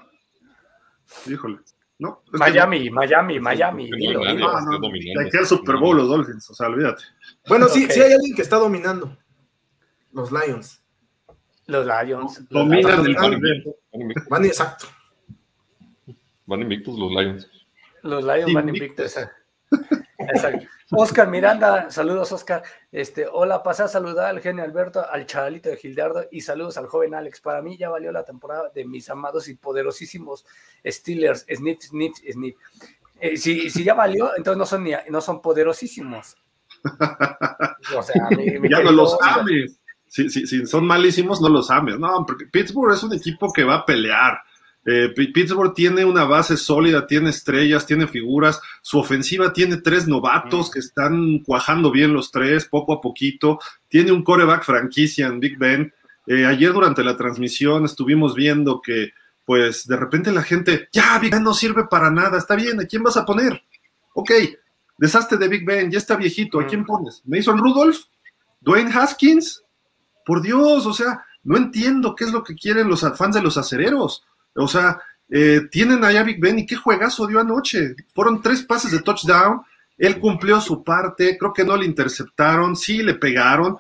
[1.27, 1.59] híjole.
[1.97, 7.03] No, Miami, Miami, Miami, Hay que Super Bowl los Dolphins, o sea, olvídate.
[7.47, 9.17] Bueno, sí, sí hay alguien que está dominando.
[10.11, 10.81] Los Lions.
[11.67, 12.47] Los Lions.
[12.49, 13.15] Dominan el
[14.29, 14.87] Van, exacto.
[16.45, 17.49] Van invictos los Lions.
[18.03, 19.17] Los Lions van invictos.
[20.19, 20.67] Exacto.
[20.91, 22.63] Oscar Miranda, saludos Oscar.
[22.91, 26.85] Este, hola, pasa a saludar al genio Alberto, al chavalito de Gildardo y saludos al
[26.87, 27.41] joven Alex.
[27.41, 30.45] Para mí ya valió la temporada de mis amados y poderosísimos
[30.85, 32.57] Steelers, Snip, Snip, Snip.
[33.19, 36.35] Eh, si, si, ya valió, entonces no son, ni, no son poderosísimos.
[37.95, 38.29] O sea,
[38.69, 39.79] ya no los ames.
[40.07, 41.97] Si, si, son malísimos, no los ames.
[41.97, 44.37] No, porque Pittsburgh es un equipo que va a pelear
[44.87, 48.61] eh, Pittsburgh tiene una base sólida, tiene estrellas, tiene figuras.
[48.83, 53.59] Su ofensiva tiene tres novatos que están cuajando bien los tres, poco a poquito.
[53.87, 55.91] Tiene un coreback franquicia en Big Ben.
[56.27, 59.09] Eh, ayer durante la transmisión estuvimos viendo que,
[59.43, 62.85] pues, de repente la gente, ya, Big Ben no sirve para nada, está bien, ¿a
[62.85, 63.63] quién vas a poner?
[64.13, 64.31] Ok,
[64.97, 67.23] deshazte de Big Ben, ya está viejito, ¿a quién pones?
[67.25, 67.97] ¿Mason Rudolph?
[68.61, 69.63] ¿Dwayne Haskins?
[70.25, 73.57] Por Dios, o sea, no entiendo qué es lo que quieren los fans de los
[73.57, 74.23] acereros.
[74.55, 77.95] O sea, eh, tienen allá Big Ben y qué juegazo dio anoche.
[78.13, 79.61] Fueron tres pases de touchdown.
[79.97, 83.77] Él cumplió su parte, creo que no le interceptaron, sí le pegaron.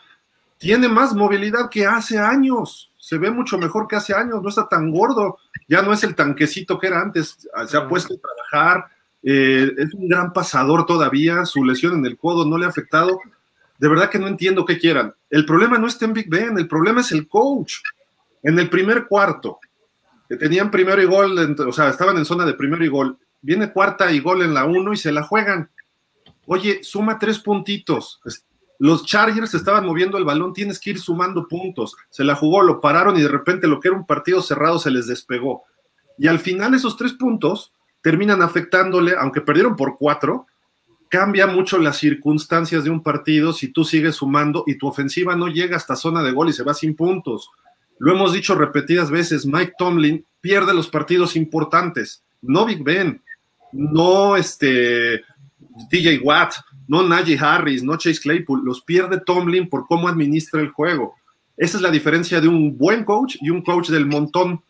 [0.57, 2.91] Tiene más movilidad que hace años.
[2.97, 5.37] Se ve mucho mejor que hace años, no está tan gordo.
[5.67, 7.47] Ya no es el tanquecito que era antes.
[7.67, 8.85] Se ha puesto a trabajar.
[9.21, 11.45] Eh, es un gran pasador todavía.
[11.45, 13.19] Su lesión en el codo no le ha afectado.
[13.77, 15.13] De verdad que no entiendo qué quieran.
[15.29, 17.75] El problema no está en Big Ben, el problema es el coach.
[18.41, 19.59] En el primer cuarto,
[20.27, 23.17] tenían primero y gol, o sea, estaban en zona de primero y gol.
[23.41, 25.69] Viene cuarta y gol en la uno y se la juegan.
[26.47, 28.19] Oye, suma tres puntitos.
[28.79, 31.95] Los Chargers estaban moviendo el balón, tienes que ir sumando puntos.
[32.09, 34.91] Se la jugó, lo pararon y de repente lo que era un partido cerrado se
[34.91, 35.63] les despegó.
[36.17, 40.47] Y al final esos tres puntos terminan afectándole, aunque perdieron por cuatro,
[41.09, 45.47] cambia mucho las circunstancias de un partido si tú sigues sumando y tu ofensiva no
[45.47, 47.49] llega hasta zona de gol y se va sin puntos.
[47.97, 53.21] Lo hemos dicho repetidas veces, Mike Tomlin pierde los partidos importantes, no Big Ben,
[53.71, 55.23] no este
[55.89, 56.53] DJ Watt,
[56.87, 61.15] no Najee Harris, no Chase Claypool, los pierde Tomlin por cómo administra el juego.
[61.57, 64.61] Esa es la diferencia de un buen coach y un coach del montón.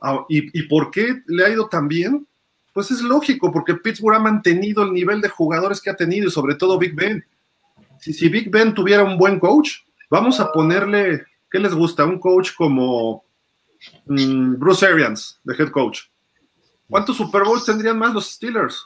[0.00, 2.26] Ah, ¿Y, por qué le ha ido tan bien?
[2.72, 6.30] Pues es lógico, porque Pittsburgh ha mantenido el nivel de jugadores que ha tenido y
[6.30, 7.24] sobre todo Big Ben.
[8.00, 9.76] Si, si Big Ben tuviera un buen coach,
[10.10, 11.24] vamos a ponerle
[11.54, 12.04] ¿Qué les gusta?
[12.04, 13.24] Un coach como
[14.06, 16.00] mm, Bruce Arians, de head coach.
[16.90, 18.84] ¿Cuántos Super Bowls tendrían más los Steelers?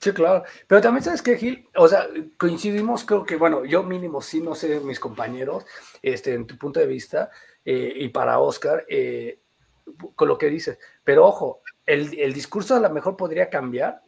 [0.00, 0.42] Sí, claro.
[0.66, 4.56] Pero también sabes que, Gil, o sea, coincidimos, creo que, bueno, yo mínimo sí, no
[4.56, 5.64] sé, mis compañeros,
[6.02, 7.30] este, en tu punto de vista,
[7.64, 9.38] eh, y para Oscar, eh,
[10.16, 10.80] con lo que dices.
[11.04, 14.02] Pero ojo, el, el, discurso a lo mejor podría cambiar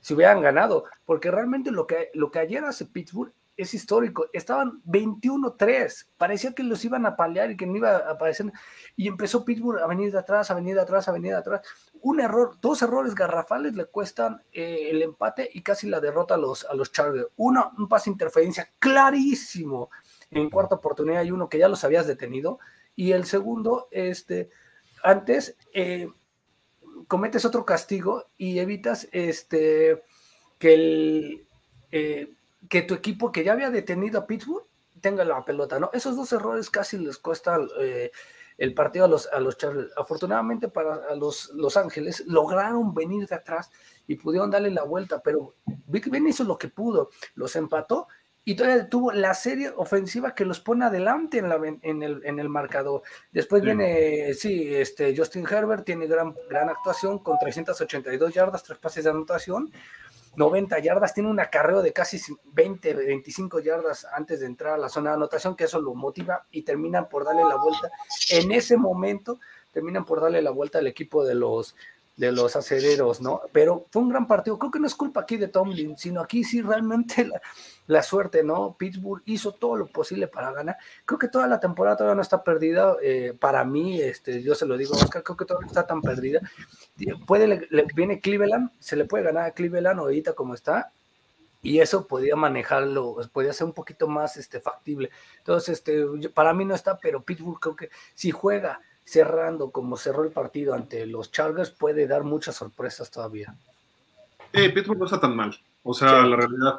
[0.00, 4.26] si hubieran ganado, porque realmente lo que, lo que ayer hace Pittsburgh es histórico.
[4.32, 6.06] Estaban 21-3.
[6.16, 8.52] Parecía que los iban a paliar y que no iba a aparecer.
[8.96, 11.60] Y empezó Pittsburgh a venir de atrás, a venir de atrás, a venir de atrás.
[12.02, 16.38] un error, dos errores garrafales le cuestan eh, el empate y casi la derrota a
[16.38, 17.28] los, a los Chargers.
[17.36, 19.90] Uno, un pase interferencia clarísimo
[20.30, 22.58] en cuarta oportunidad hay uno que ya los habías detenido.
[22.96, 24.50] Y el segundo, este,
[25.02, 26.08] antes eh,
[27.06, 30.02] cometes otro castigo y evitas este,
[30.58, 31.46] que, el,
[31.90, 32.32] eh,
[32.68, 34.66] que tu equipo que ya había detenido a Pittsburgh
[35.00, 35.90] tenga la pelota, ¿no?
[35.92, 38.10] Esos dos errores casi les cuesta eh,
[38.58, 39.92] el partido a los, a los Chargers.
[39.96, 43.70] Afortunadamente para los Los Ángeles lograron venir de atrás
[44.06, 45.54] y pudieron darle la vuelta, pero
[45.86, 48.08] Big Ben hizo lo que pudo, los empató
[48.44, 52.38] y todavía tuvo la serie ofensiva que los pone adelante en, la, en, el, en
[52.38, 53.02] el marcador.
[53.32, 59.04] Después viene, sí, este, Justin Herbert tiene gran, gran actuación con 382 yardas, tres pases
[59.04, 59.70] de anotación,
[60.36, 64.88] 90 yardas, tiene un acarreo de casi 20, 25 yardas antes de entrar a la
[64.88, 67.90] zona de anotación, que eso lo motiva y terminan por darle la vuelta.
[68.30, 69.40] En ese momento
[69.72, 71.74] terminan por darle la vuelta al equipo de los,
[72.16, 73.40] de los acederos, ¿no?
[73.52, 74.58] Pero fue un gran partido.
[74.58, 77.28] Creo que no es culpa aquí de Tomlin, sino aquí sí realmente
[77.86, 78.76] la, suerte, ¿no?
[78.78, 80.76] Pittsburgh hizo todo lo posible para ganar.
[81.06, 82.96] Creo que toda la temporada todavía no está perdida.
[83.02, 86.02] Eh, para mí, este, yo se lo digo, Oscar, creo que todavía no está tan
[86.02, 86.40] perdida.
[87.26, 90.92] Puede, le, viene Cleveland, se le puede ganar a Cleveland ahorita como está,
[91.62, 95.10] y eso podía manejarlo, podía ser un poquito más este, factible.
[95.38, 100.22] Entonces, este, para mí no está, pero Pittsburgh creo que si juega cerrando como cerró
[100.22, 103.52] el partido ante los Chargers, puede dar muchas sorpresas todavía.
[104.52, 105.58] Eh, Pittsburgh no está tan mal.
[105.82, 106.74] O sea, la realidad,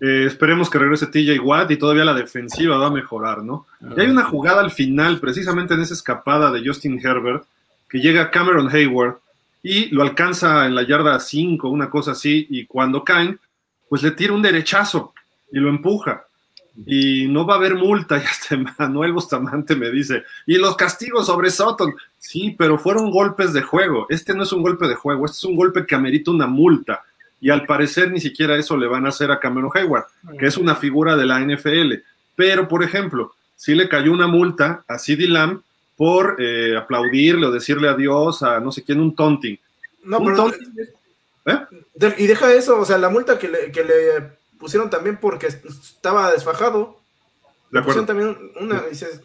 [0.00, 3.66] eh, esperemos que regrese TJ Watt y todavía la defensiva va a mejorar, ¿no?
[3.96, 7.44] Y hay una jugada al final, precisamente en esa escapada de Justin Herbert,
[7.88, 9.18] que llega Cameron Hayward
[9.62, 13.38] y lo alcanza en la yarda 5, una cosa así, y cuando caen,
[13.88, 15.14] pues le tira un derechazo
[15.52, 16.27] y lo empuja
[16.86, 18.18] y no va a haber multa.
[18.22, 21.94] Y hasta Manuel Bustamante me dice, y los castigos sobre Sutton.
[22.18, 24.06] Sí, pero fueron golpes de juego.
[24.08, 27.04] Este no es un golpe de juego, este es un golpe que amerita una multa.
[27.40, 30.06] Y al parecer ni siquiera eso le van a hacer a Cameron Hayward,
[30.38, 31.94] que es una figura de la NFL.
[32.34, 35.62] Pero, por ejemplo, si le cayó una multa a CeeDee Lamb
[35.96, 39.58] por eh, aplaudirle o decirle adiós a no sé quién, un taunting.
[40.04, 40.52] No, pero,
[41.46, 42.14] ¿eh?
[42.18, 46.30] y deja eso, o sea, la multa que le, que le pusieron también porque estaba
[46.30, 47.00] desfajado.
[47.70, 48.06] De acuerdo.
[48.06, 49.20] también una, dices,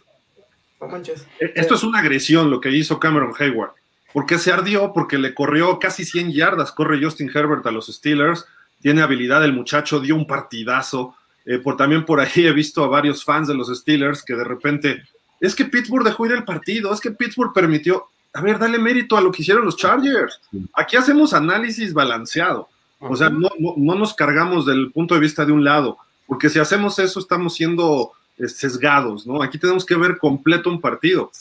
[0.80, 1.26] no manches.
[1.40, 3.72] E, esto es una agresión lo que hizo Cameron Hayward.
[4.12, 4.94] porque se ardió?
[4.94, 8.46] Porque le corrió casi 100 yardas, corre Justin Herbert a los Steelers,
[8.82, 11.16] tiene habilidad el muchacho, dio un partidazo.
[11.46, 14.44] Eh, por, también por ahí he visto a varios fans de los Steelers que de
[14.44, 15.04] repente,
[15.40, 19.18] es que Pittsburgh dejó ir el partido, es que Pittsburgh permitió, a ver, dale mérito
[19.18, 20.40] a lo que hicieron los Chargers.
[20.74, 22.70] Aquí hacemos análisis balanceado.
[23.10, 26.60] O sea, no, no, nos cargamos del punto de vista de un lado, porque si
[26.60, 29.42] hacemos eso estamos siendo eh, sesgados, ¿no?
[29.42, 31.32] Aquí tenemos que ver completo un partido.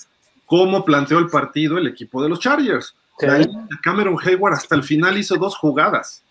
[0.47, 2.95] ¿Cómo planteó el partido el equipo de los Chargers?
[3.83, 6.23] Cameron Hayward hasta el final hizo dos jugadas.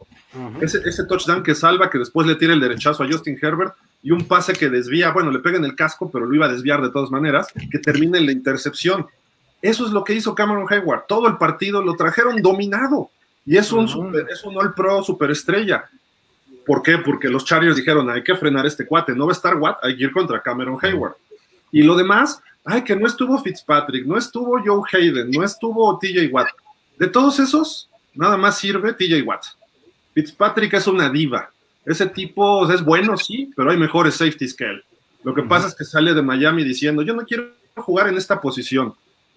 [0.59, 4.11] ese, ese, touchdown que salva, que después le tira el derechazo a Justin Herbert y
[4.11, 6.81] un pase que desvía, bueno, le pega en el casco, pero lo iba a desviar
[6.81, 9.07] de todas maneras, que termina en la intercepción.
[9.61, 11.05] Eso es lo que hizo Cameron Hayward.
[11.07, 13.11] Todo el partido lo trajeron dominado.
[13.45, 15.89] Y es un, super, es un All Pro superestrella.
[16.65, 16.97] ¿Por qué?
[16.99, 19.97] Porque los Chargers dijeron, hay que frenar este cuate, no va a estar Watt, hay
[19.97, 21.15] que ir contra Cameron Hayward.
[21.71, 26.27] Y lo demás, ay, que no estuvo Fitzpatrick, no estuvo Joe Hayden, no estuvo TJ
[26.31, 26.49] Watt.
[26.97, 29.43] De todos esos, nada más sirve TJ Watt.
[30.13, 31.49] Fitzpatrick es una diva.
[31.85, 34.83] Ese tipo es bueno, sí, pero hay mejores safeties que él.
[35.23, 38.39] Lo que pasa es que sale de Miami diciendo, yo no quiero jugar en esta
[38.39, 38.93] posición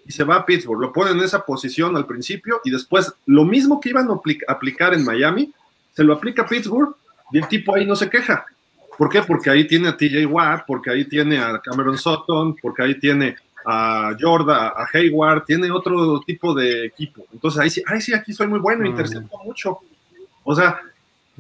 [0.07, 0.81] y se va a Pittsburgh.
[0.81, 4.21] Lo ponen en esa posición al principio y después lo mismo que iban a
[4.53, 5.53] aplicar en Miami,
[5.93, 6.95] se lo aplica a Pittsburgh
[7.33, 8.47] y el tipo ahí no se queja.
[8.97, 9.23] ¿Por qué?
[9.23, 13.37] Porque ahí tiene a TJ Watt, porque ahí tiene a Cameron Sutton, porque ahí tiene
[13.67, 17.25] a Jordan, a Hayward, tiene otro tipo de equipo.
[17.33, 19.79] Entonces ahí sí, ay sí, aquí soy muy bueno, intercepto mucho.
[20.45, 20.81] O sea,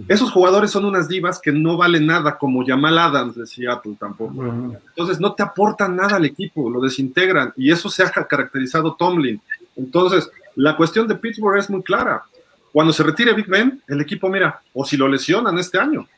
[0.08, 4.44] esos jugadores son unas divas que no valen nada, como Jamal Adams de Seattle tampoco.
[4.88, 9.40] Entonces no te aportan nada al equipo, lo desintegran y eso se ha caracterizado Tomlin.
[9.76, 12.24] Entonces, la cuestión de Pittsburgh es muy clara.
[12.72, 16.08] Cuando se retire Big Ben, el equipo, mira, o si lo lesionan este año,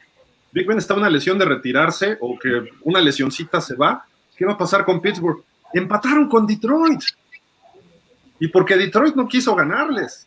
[0.52, 4.54] Big Ben está una lesión de retirarse o que una lesioncita se va, ¿qué va
[4.54, 5.42] a pasar con Pittsburgh?
[5.74, 7.02] Empataron con Detroit.
[8.40, 10.25] Y porque Detroit no quiso ganarles.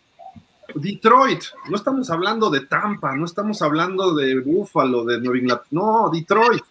[0.76, 6.10] Detroit, no estamos hablando de Tampa, no estamos hablando de Buffalo, de Nueva Inglaterra, no,
[6.12, 6.64] Detroit.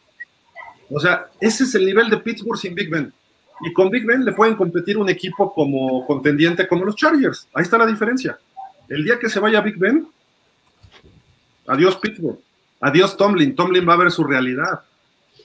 [0.91, 3.13] O sea, ese es el nivel de Pittsburgh sin Big Ben.
[3.61, 7.49] Y con Big Ben le pueden competir un equipo como contendiente como los Chargers.
[7.53, 8.39] Ahí está la diferencia.
[8.89, 10.07] El día que se vaya Big Ben,
[11.67, 12.39] adiós Pittsburgh,
[12.81, 13.55] adiós Tomlin.
[13.55, 14.81] Tomlin va a ver su realidad.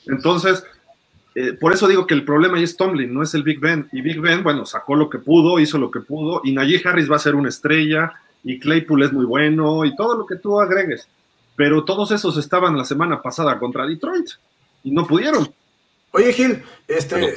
[0.06, 0.64] Entonces,
[1.36, 3.90] eh, por eso digo que el problema ahí es Tomlin, no es el Big Ben.
[3.92, 7.12] Y Big Ben, bueno, sacó lo que pudo, hizo lo que pudo, y Najee Harris
[7.12, 8.14] va a ser una estrella,
[8.44, 11.08] y Claypool es muy bueno, y todo lo que tú agregues.
[11.56, 14.30] Pero todos esos estaban la semana pasada contra Detroit,
[14.84, 15.54] y no pudieron.
[16.12, 17.36] Oye, Gil, este.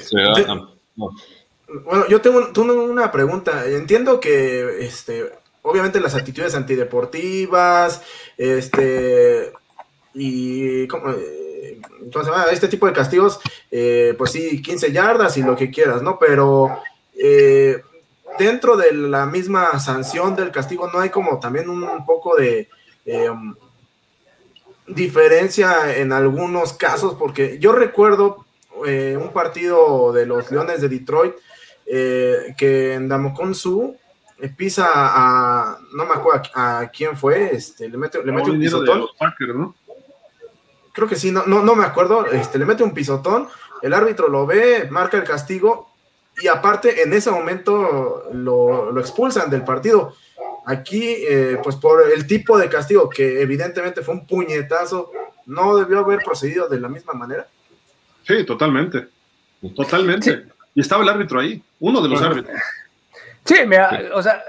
[1.67, 3.67] Bueno, yo tengo, una pregunta.
[3.67, 8.03] Entiendo que, este, obviamente las actitudes antideportivas,
[8.37, 9.53] este,
[10.15, 11.81] y ¿cómo, eh,
[12.53, 13.41] este tipo de castigos,
[13.71, 16.19] eh, pues sí, 15 yardas y lo que quieras, ¿no?
[16.19, 16.79] Pero
[17.15, 17.83] eh,
[18.39, 22.69] dentro de la misma sanción del castigo no hay como también un poco de
[24.87, 28.45] diferencia en algunos casos, porque yo recuerdo
[28.77, 31.35] un partido de los Leones de Detroit
[31.89, 33.97] eh, que en Damocon Su
[34.39, 38.59] eh, pisa a, no me acuerdo a, quién fue, este, le mete, le mete un
[38.59, 39.07] pisotón.
[40.93, 43.49] Creo que sí, no, no, no me acuerdo, este, le mete un pisotón,
[43.83, 45.91] el árbitro lo ve, marca el castigo
[46.43, 50.15] y aparte en ese momento lo, expulsan del partido.
[50.67, 55.13] Aquí, eh, pues por el tipo de castigo que evidentemente fue un puñetazo,
[55.47, 57.47] no debió haber procedido de la misma manera.
[58.27, 59.07] Sí, totalmente.
[59.75, 60.47] Totalmente.
[60.75, 62.55] Y estaba el árbitro ahí, uno de los árbitros.
[63.45, 63.55] Sí,
[64.13, 64.43] o sea,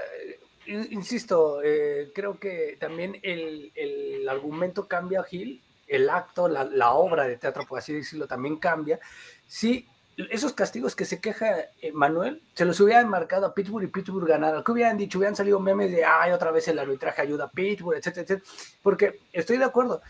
[0.66, 7.64] insisto, eh, creo que también el, argumento cambia, Gil, el acto, la, obra de teatro,
[7.66, 8.98] por así decirlo, también cambia.
[9.46, 9.86] Sí,
[10.30, 11.46] esos castigos que se queja
[11.80, 14.62] eh, Manuel, se los hubieran marcado a Pittsburgh y Pittsburgh ganara.
[14.64, 15.18] ¿Qué hubieran dicho?
[15.18, 18.50] Hubieran salido memes de, ay, otra vez el arbitraje ayuda a Pittsburgh, etcétera, etcétera.
[18.82, 20.02] Porque estoy de acuerdo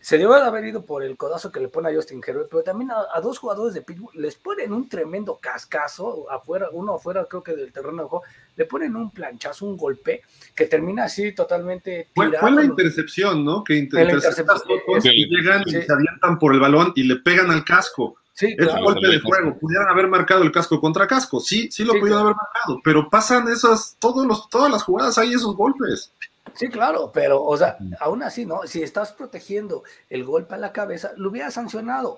[0.00, 2.62] se debe de haber ido por el codazo que le pone a Justin Herbert, pero
[2.62, 7.42] también a, dos jugadores de Pittsburgh les ponen un tremendo cascazo afuera, uno afuera creo
[7.42, 8.24] que del terreno de juego,
[8.56, 10.22] le ponen un planchazo, un golpe
[10.54, 12.38] que termina así totalmente tirado.
[12.40, 13.62] Fue, la intercepción, ¿no?
[13.62, 14.56] Que interceptan
[15.04, 18.16] y llegan y se avientan por el balón y le pegan al casco.
[18.40, 19.58] Sí, es un golpe de juego.
[19.58, 21.40] Pudieran haber marcado el casco contra casco.
[21.40, 25.34] Sí, sí lo pudieron haber marcado, pero pasan esas, todos los, todas las jugadas hay
[25.34, 26.10] esos golpes.
[26.54, 28.62] Sí, claro, pero, o sea, aún así, ¿no?
[28.64, 32.16] Si estás protegiendo el golpe a la cabeza, lo hubiera sancionado.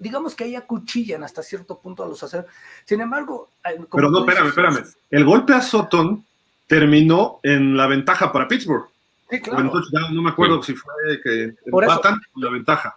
[0.00, 2.44] Digamos que ahí acuchillan hasta cierto punto a los hacer.
[2.84, 3.50] Sin embargo.
[3.92, 4.84] Pero no, espérame, espérame.
[5.12, 6.24] El golpe a Sutton
[6.66, 8.88] terminó en la ventaja para Pittsburgh.
[9.30, 9.72] Sí, claro.
[10.10, 12.96] no me acuerdo si fue que empatan la ventaja.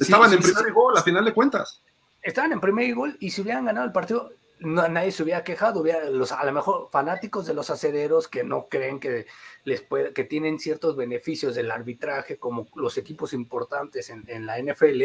[0.00, 1.82] Estaban en primer gol, a final de cuentas.
[2.22, 4.30] Estaban en primer gol y si hubieran ganado el partido,
[4.60, 8.68] nadie se hubiera quejado, hubiera los, a lo mejor fanáticos de los acederos que no
[8.68, 9.26] creen que
[9.64, 15.02] les puede, que tienen ciertos beneficios del arbitraje, como los equipos importantes en, la NFL,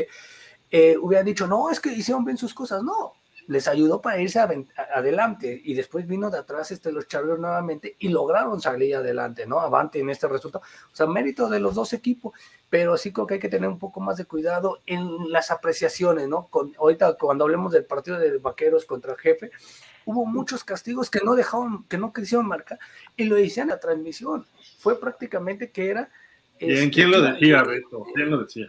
[0.71, 3.13] eh, hubieran dicho, no, es que hicieron bien sus cosas, no,
[3.47, 8.09] les ayudó para irse adelante y después vino de atrás este, los Chargers nuevamente y
[8.09, 9.59] lograron salir adelante, ¿no?
[9.59, 10.63] Avante en este resultado.
[10.91, 12.33] O sea, mérito de los dos equipos,
[12.69, 16.27] pero sí creo que hay que tener un poco más de cuidado en las apreciaciones,
[16.27, 16.47] ¿no?
[16.47, 19.51] Con, ahorita cuando hablemos del partido de vaqueros contra el jefe,
[20.05, 22.79] hubo muchos castigos que no dejaron, que no quisieron marcar
[23.15, 24.45] y lo decían en la transmisión.
[24.77, 26.09] Fue prácticamente que era...
[26.59, 28.05] ¿En quién lo este, decía, Beto?
[28.13, 28.67] ¿Quién lo decía?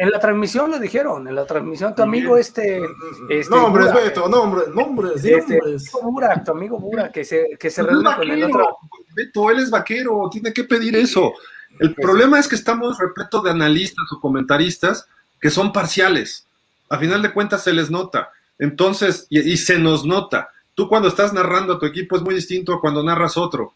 [0.00, 2.80] En la transmisión lo dijeron, en la transmisión tu amigo este...
[3.28, 5.92] este nombres, Beto, nombres, nombres, este, nombres.
[6.02, 8.78] Bura, tu amigo Bura, que se, que se reúne con el otro...
[9.14, 11.34] Beto, él es vaquero, tiene que pedir eso.
[11.78, 15.06] El pues problema es que estamos repleto de analistas o comentaristas
[15.38, 16.46] que son parciales.
[16.88, 18.30] A final de cuentas se les nota.
[18.58, 20.48] Entonces, y, se nos nota.
[20.74, 23.74] Tú cuando estás narrando a tu equipo es muy distinto a cuando narras otro.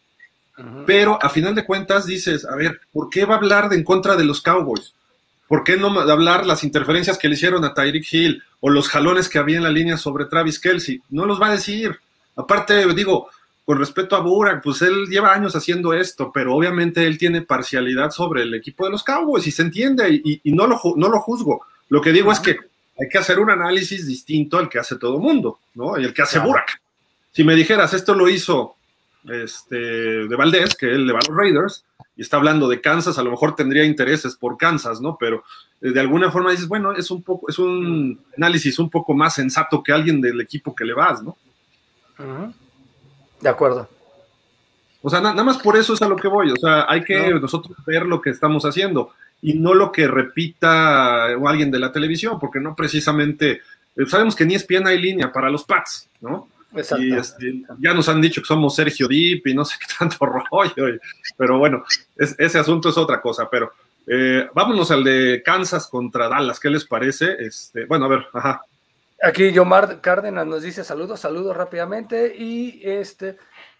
[0.87, 3.83] Pero a final de cuentas dices, a ver, ¿por qué va a hablar de en
[3.83, 4.95] contra de los Cowboys?
[5.47, 9.29] ¿Por qué no hablar las interferencias que le hicieron a Tyreek Hill o los jalones
[9.29, 11.01] que había en la línea sobre Travis Kelsey?
[11.09, 11.99] No los va a decir.
[12.35, 13.29] Aparte, digo,
[13.63, 18.11] con respecto a Burak, pues él lleva años haciendo esto, pero obviamente él tiene parcialidad
[18.11, 21.65] sobre el equipo de los Cowboys y se entiende y, no, lo, no lo juzgo.
[21.89, 22.57] Lo que digo es que
[22.99, 25.99] hay que hacer un análisis distinto al que hace todo mundo, ¿no?
[25.99, 26.81] Y el que hace Burak.
[27.31, 28.75] Si me dijeras, esto lo hizo
[29.27, 31.83] este, de Valdés, que él le va a los Raiders,
[32.15, 35.17] y está hablando de Kansas, a lo mejor tendría intereses por Kansas, ¿no?
[35.19, 35.43] Pero
[35.81, 39.35] eh, de alguna forma dices, bueno, es un poco, es un análisis un poco más
[39.35, 41.37] sensato que alguien del equipo que le vas, ¿no?
[43.41, 43.89] De acuerdo.
[45.01, 46.51] O sea, nada más por eso es a lo que voy.
[46.51, 49.11] O sea, hay que nosotros ver lo que estamos haciendo
[49.41, 53.61] y no lo que repita alguien de la televisión, porque no precisamente,
[53.95, 56.47] eh, sabemos que ni es ESPN hay línea para los Pats, ¿no?
[56.97, 60.17] Y este, ya nos han dicho que somos Sergio Dip y no sé qué tanto
[60.51, 60.99] rollo,
[61.37, 61.83] pero bueno,
[62.17, 63.71] ese asunto es otra cosa, pero
[64.07, 67.35] eh, vámonos al de Kansas contra Dallas, ¿qué les parece?
[67.39, 68.61] Este, bueno, a ver, ajá.
[69.21, 73.37] Aquí Yomar Cárdenas nos dice saludos, saludos rápidamente y este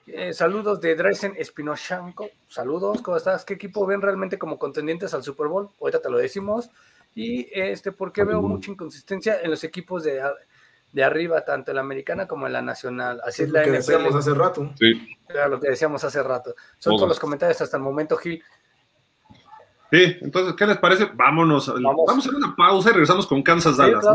[0.07, 3.43] eh, saludos de Dreisen Espinoshanko, saludos, ¿cómo estás?
[3.43, 5.69] ¿Qué equipo ven realmente como contendientes al Super Bowl?
[5.81, 6.69] Ahorita te lo decimos.
[7.15, 10.21] Y este, porque veo mucha inconsistencia en los equipos de,
[10.95, 13.19] de arriba, tanto en la americana como en la nacional.
[13.25, 14.71] Así es, lo la que decíamos hace rato.
[14.79, 15.17] Sí.
[15.27, 16.55] Claro, lo que decíamos hace rato.
[16.77, 18.41] Son todos los comentarios hasta el momento, Gil.
[19.91, 21.09] Sí, entonces, ¿qué les parece?
[21.13, 21.67] Vámonos.
[21.81, 24.05] Vamos, a hacer una pausa y regresamos con Kansas Dallas.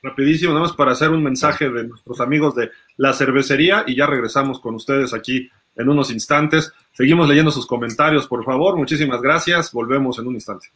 [0.00, 4.06] Rapidísimo, nada más para hacer un mensaje de nuestros amigos de la cervecería y ya
[4.06, 6.72] regresamos con ustedes aquí en unos instantes.
[6.92, 8.76] Seguimos leyendo sus comentarios, por favor.
[8.76, 9.72] Muchísimas gracias.
[9.72, 10.68] Volvemos en un instante.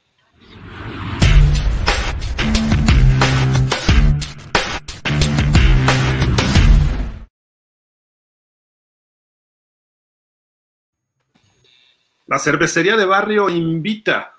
[12.26, 14.32] La cervecería de barrio invita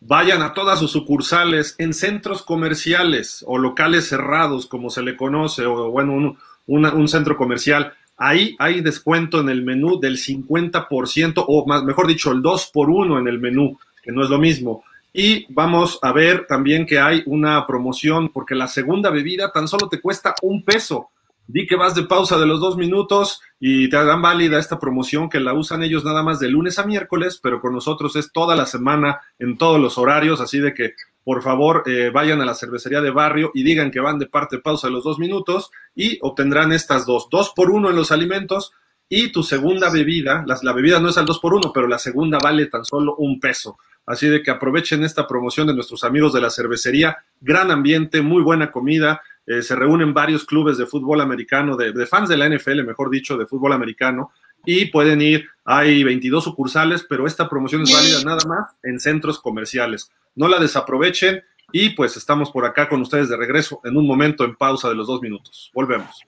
[0.00, 5.66] Vayan a todas sus sucursales en centros comerciales o locales cerrados, como se le conoce,
[5.66, 6.36] o bueno,
[6.66, 7.92] un, centro comercial.
[8.16, 12.90] Ahí hay descuento en el menú del 50%, o más, mejor dicho, el 2 por
[12.90, 14.84] 1 en el menú, que no es lo mismo.
[15.12, 19.88] Y vamos a ver también que hay una promoción, porque la segunda bebida tan solo
[19.88, 21.10] te cuesta un peso.
[21.48, 25.30] Di que vas de pausa de los dos minutos y te dan válida esta promoción
[25.30, 28.54] que la usan ellos nada más de lunes a miércoles, pero con nosotros es toda
[28.54, 30.92] la semana en todos los horarios, así de que
[31.24, 34.58] por favor eh, vayan a la cervecería de barrio y digan que van de parte
[34.58, 38.72] pausa de los dos minutos y obtendrán estas dos, dos por uno en los alimentos
[39.08, 42.38] y tu segunda bebida, la, bebida no es al dos por uno, pero la segunda
[42.42, 43.78] vale tan solo un peso.
[44.04, 48.42] Así de que aprovechen esta promoción de nuestros amigos de la cervecería, gran ambiente, muy
[48.42, 52.84] buena comida, eh, se reúnen varios clubes de fútbol americano, de, fans de la NFL,
[52.84, 54.30] mejor dicho, de fútbol americano,
[54.64, 59.38] y pueden ir, hay 22 sucursales, pero esta promoción es válida nada más en centros
[59.38, 60.10] comerciales.
[60.34, 61.42] No la desaprovechen
[61.72, 64.94] y pues estamos por acá con ustedes de regreso en un momento en pausa de
[64.94, 65.70] los dos minutos.
[65.74, 66.24] Volvemos.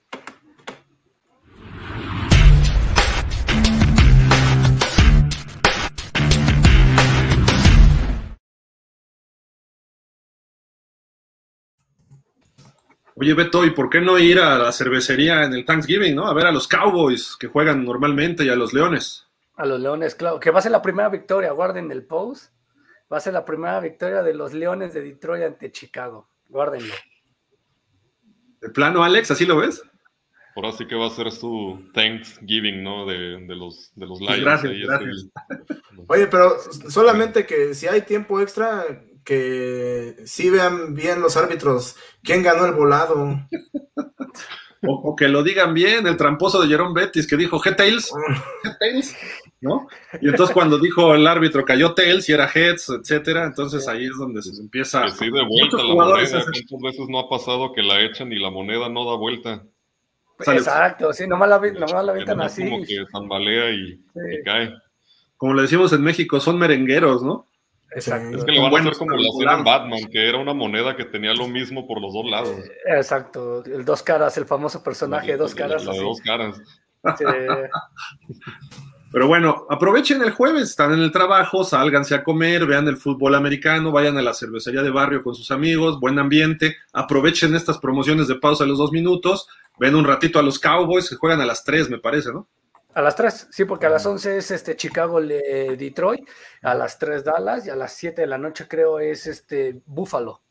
[13.21, 16.25] Oye, Beto, ¿y por qué no ir a la cervecería en el Thanksgiving, no?
[16.25, 19.27] A ver a los Cowboys que juegan normalmente y a los Leones.
[19.57, 20.39] A los Leones, claro.
[20.39, 22.51] Que va a ser la primera victoria, guarden el post.
[23.13, 26.29] Va a ser la primera victoria de los Leones de Detroit ante Chicago.
[26.49, 26.95] Guárdenlo.
[28.59, 29.29] ¿De plano, Alex?
[29.29, 29.83] ¿Así lo ves?
[30.55, 33.05] Por así que va a ser su Thanksgiving, ¿no?
[33.05, 34.41] De, los, de los Lions.
[34.41, 35.27] gracias, gracias.
[36.07, 36.55] Oye, pero
[36.89, 38.83] solamente que si hay tiempo extra,
[39.23, 43.39] que sí vean bien los árbitros quién ganó el volado.
[44.83, 48.11] O, que lo digan bien, el tramposo de Jerome Bettis que dijo G-Tails,
[48.63, 49.15] G-Tails,
[49.61, 49.87] ¿no?
[50.19, 54.17] Y entonces cuando dijo el árbitro cayó Tails y era Heads, etcétera, entonces ahí es
[54.17, 55.03] donde se empieza.
[55.03, 56.15] Que sí, de vuelta la moneda.
[56.15, 59.63] Veces no ha pasado que la echan y la moneda no da vuelta.
[60.39, 62.67] Exacto, sí, nomás la, nomás la avientan así.
[62.67, 64.73] Como que tambalea y, y cae.
[65.37, 67.50] Como le decimos en México, son merengueros, ¿no?
[67.93, 68.37] Exacto.
[68.37, 70.95] Es que le van a hacer como la escena en Batman, que era una moneda
[70.95, 72.55] que tenía lo mismo por los dos lados.
[72.85, 75.83] Exacto, el dos caras, el famoso personaje de dos caras.
[75.85, 76.61] La de dos caras.
[79.11, 83.35] Pero bueno, aprovechen el jueves, están en el trabajo, sálganse a comer, vean el fútbol
[83.35, 88.29] americano, vayan a la cervecería de barrio con sus amigos, buen ambiente, aprovechen estas promociones
[88.29, 91.45] de pausa de los dos minutos, ven un ratito a los Cowboys que juegan a
[91.45, 92.47] las tres, me parece, ¿no?
[92.93, 96.27] A las 3, sí, porque a las 11 es este Chicago Detroit,
[96.61, 100.41] a las 3 Dallas y a las 7 de la noche creo es este Buffalo.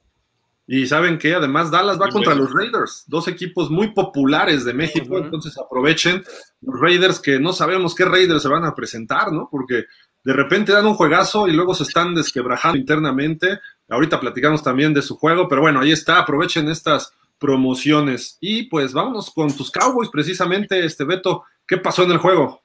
[0.67, 5.19] Y saben que además Dallas va contra los Raiders, dos equipos muy populares de México,
[5.19, 6.23] entonces aprovechen
[6.61, 9.49] los Raiders que no sabemos qué Raiders se van a presentar, ¿no?
[9.51, 9.87] Porque
[10.23, 13.59] de repente dan un juegazo y luego se están desquebrajando internamente.
[13.89, 18.37] Ahorita platicamos también de su juego, pero bueno, ahí está, aprovechen estas promociones.
[18.41, 21.45] Y pues vámonos con tus Cowboys, precisamente, este Beto.
[21.67, 22.63] ¿Qué pasó en el juego?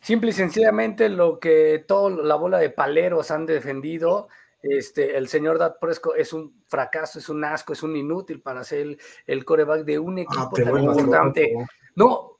[0.00, 4.28] Simple y sencillamente lo que toda la bola de paleros han defendido.
[4.62, 8.64] Este, el señor Dad Presco es un fracaso, es un asco, es un inútil para
[8.64, 8.96] ser
[9.26, 11.52] el, coreback de un ah, equipo tan importante.
[11.96, 12.33] No,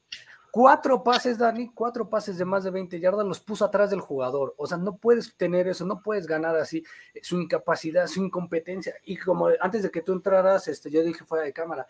[0.55, 4.55] cuatro pases, Dani, cuatro pases de más de 20 yardas los puso atrás del jugador.
[4.57, 6.81] O sea, no puedes tener eso, no puedes ganar así.
[7.21, 8.95] Su incapacidad, su incompetencia.
[9.03, 11.85] Y como antes de que tú entraras, este, yo dije fuera de cámara,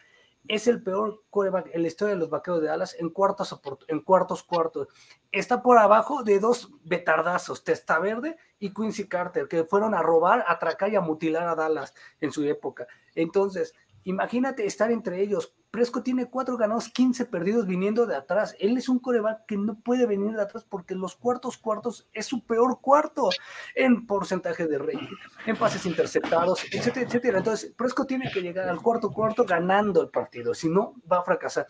[0.48, 3.56] es el peor coreback en la historia de los vaqueros de Dallas en cuartos,
[3.88, 4.88] en cuartos cuartos.
[5.32, 10.44] Está por abajo de dos betardazos, Testa Verde y Quincy Carter, que fueron a robar,
[10.48, 12.88] a atracar y a mutilar a Dallas en su época.
[13.14, 15.54] Entonces, imagínate estar entre ellos.
[15.72, 18.56] Presco tiene cuatro ganados, 15 perdidos viniendo de atrás.
[18.60, 22.26] Él es un coreback que no puede venir de atrás porque los cuartos cuartos es
[22.26, 23.30] su peor cuarto
[23.76, 27.38] en porcentaje de rating, en pases interceptados, etcétera, etcétera.
[27.40, 31.24] Entonces, Presco tiene que llegar al cuarto cuarto ganando el partido, si no, va a
[31.24, 31.68] fracasar.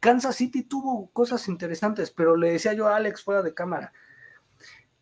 [0.00, 3.92] Kansas City tuvo cosas interesantes, pero le decía yo a Alex fuera de cámara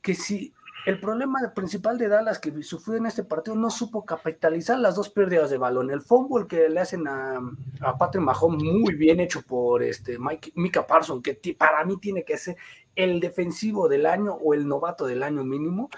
[0.07, 0.55] que si
[0.87, 5.11] el problema principal de Dallas que sufrió en este partido no supo capitalizar las dos
[5.11, 5.91] pérdidas de balón.
[5.91, 7.41] El fútbol que le hacen a,
[7.81, 12.25] a Patrick Mahomes muy bien hecho por este Mike, Mika Parson, que para mí tiene
[12.25, 12.57] que ser
[12.95, 15.91] el defensivo del año o el novato del año mínimo.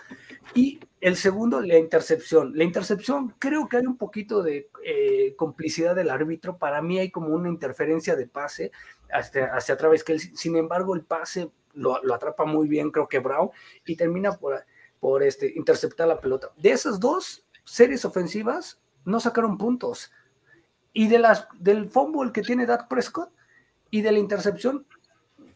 [0.55, 2.57] Y el segundo, la intercepción.
[2.57, 6.57] La intercepción, creo que hay un poquito de eh, complicidad del árbitro.
[6.57, 8.73] Para mí hay como una interferencia de pase
[9.13, 13.19] hacia, hacia Travis que Sin embargo, el pase lo, lo atrapa muy bien, creo que
[13.19, 13.51] Brown,
[13.85, 14.65] y termina por
[15.01, 16.51] por este, interceptar la pelota.
[16.57, 20.13] De esas dos series ofensivas, no sacaron puntos.
[20.93, 23.31] Y de las, del fumble que tiene Dak Prescott
[23.91, 24.87] y de la intercepción,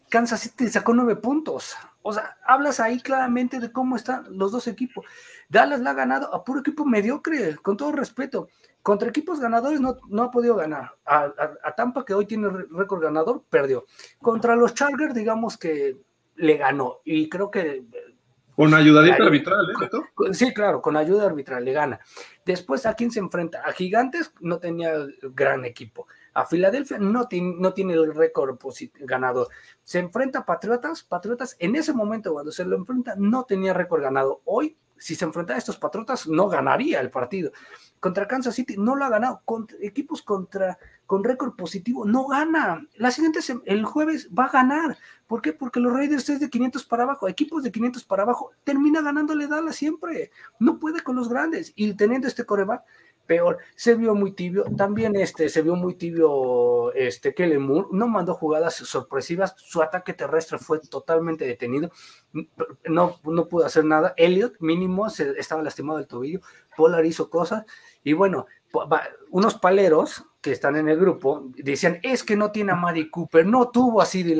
[0.09, 1.75] Kansas City sacó nueve puntos.
[2.03, 5.07] O sea, hablas ahí claramente de cómo están los dos equipos.
[5.49, 8.49] Dallas la ha ganado a puro equipo mediocre, con todo respeto.
[8.83, 10.97] Contra equipos ganadores no, no ha podido ganar.
[11.07, 11.33] A,
[11.63, 13.87] a Tampa, que hoy tiene récord ganador, perdió.
[14.21, 15.97] Contra los Chargers, digamos que
[16.37, 16.99] le ganó.
[17.05, 17.85] Y creo que
[18.63, 20.35] con ayudadita arbitral, ¿eh?
[20.35, 22.01] Sí, claro, con ayuda arbitral le gana.
[22.45, 23.63] Después, ¿a quién se enfrenta?
[23.65, 24.93] A Gigantes no tenía
[25.23, 26.07] gran equipo.
[26.35, 28.59] A Filadelfia no, no tiene el récord
[29.01, 29.49] ganador.
[29.83, 31.03] Se enfrenta a Patriotas.
[31.03, 34.41] Patriotas en ese momento, cuando se lo enfrenta, no tenía récord ganado.
[34.45, 37.53] Hoy, si se enfrenta a estos Patriotas, no ganaría el partido.
[38.03, 39.43] Contra Kansas City no lo ha ganado.
[39.45, 40.77] Contra, equipos contra,
[41.07, 42.85] con récord positivo no gana.
[42.97, 44.99] La siguiente, el jueves va a ganar.
[45.29, 45.53] ¿Por qué?
[45.53, 49.47] Porque los Raiders es de 500 para abajo, equipos de 500 para abajo, termina ganándole
[49.47, 50.33] Dallas siempre.
[50.59, 51.73] No puede con los grandes.
[51.77, 52.83] Y teniendo este coreback,
[53.27, 53.59] peor.
[53.75, 54.65] Se vio muy tibio.
[54.77, 57.67] También este, se vio muy tibio este, Kellen.
[57.91, 59.55] No mandó jugadas sorpresivas.
[59.57, 61.91] Su ataque terrestre fue totalmente detenido.
[62.85, 64.15] No, no pudo hacer nada.
[64.17, 66.41] Elliot, mínimo, se, estaba lastimado del tobillo.
[66.77, 67.65] Polar hizo cosas.
[68.05, 68.47] Y bueno,
[69.31, 73.47] unos paleros que están en el grupo decían, es que no tiene a Maddie Cooper,
[73.47, 74.37] no tuvo a CeeDee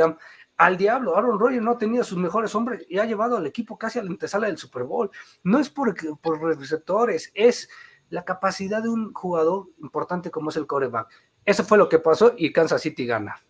[0.57, 1.17] al diablo.
[1.17, 4.11] Aaron Rodgers no tenía sus mejores hombres y ha llevado al equipo casi a la
[4.11, 5.11] antesala del Super Bowl.
[5.45, 7.69] No es por, por receptores, es
[8.11, 11.09] la capacidad de un jugador importante como es el coreback.
[11.45, 13.41] Eso fue lo que pasó y Kansas City gana.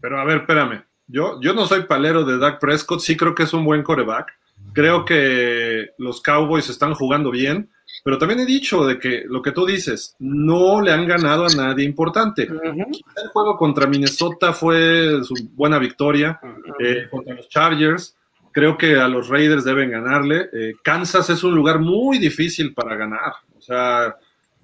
[0.00, 0.84] Pero a ver, espérame.
[1.06, 4.32] Yo, yo no soy palero de Dak Prescott, sí creo que es un buen coreback.
[4.72, 7.70] Creo que los Cowboys están jugando bien
[8.02, 11.54] pero también he dicho de que lo que tú dices, no le han ganado a
[11.54, 12.42] nadie importante.
[12.42, 16.40] El juego contra Minnesota fue su buena victoria.
[16.78, 18.16] Eh, contra los Chargers,
[18.52, 20.48] creo que a los Raiders deben ganarle.
[20.52, 23.32] Eh, Kansas es un lugar muy difícil para ganar.
[23.56, 24.16] O sea,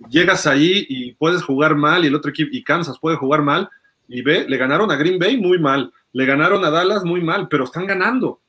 [0.09, 3.69] llegas ahí y puedes jugar mal y el otro equipo, y Kansas puede jugar mal.
[4.09, 7.49] Y ve, le ganaron a Green Bay muy mal, le ganaron a Dallas muy mal,
[7.49, 8.41] pero están ganando.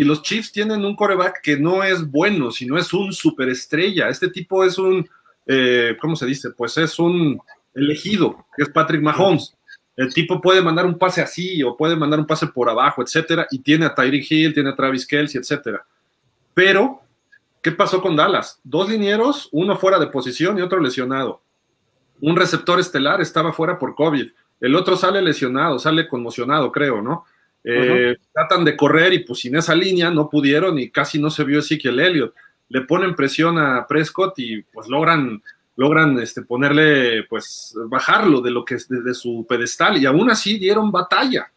[0.00, 4.08] Y los Chiefs tienen un coreback que no es bueno, sino es un superestrella.
[4.08, 5.06] Este tipo es un,
[5.44, 6.52] eh, ¿cómo se dice?
[6.52, 7.38] Pues es un
[7.74, 9.54] elegido, que es Patrick Mahomes.
[9.94, 13.46] El tipo puede mandar un pase así o puede mandar un pase por abajo, etcétera,
[13.50, 15.84] y tiene a Tyreek Hill, tiene a Travis Kelsey, etcétera.
[16.54, 17.02] Pero,
[17.60, 18.58] ¿qué pasó con Dallas?
[18.64, 21.42] Dos linieros, uno fuera de posición y otro lesionado.
[22.22, 24.30] Un receptor estelar estaba fuera por COVID.
[24.62, 27.26] El otro sale lesionado, sale conmocionado, creo, ¿no?
[27.62, 31.44] Eh, tratan de correr y pues sin esa línea no pudieron y casi no se
[31.44, 32.34] vio Ezekiel Elliott.
[32.68, 35.42] Le ponen presión a Prescott y pues logran,
[35.76, 40.58] logran este, ponerle, pues bajarlo de lo que es de, su pedestal y aún así
[40.58, 41.50] dieron batalla.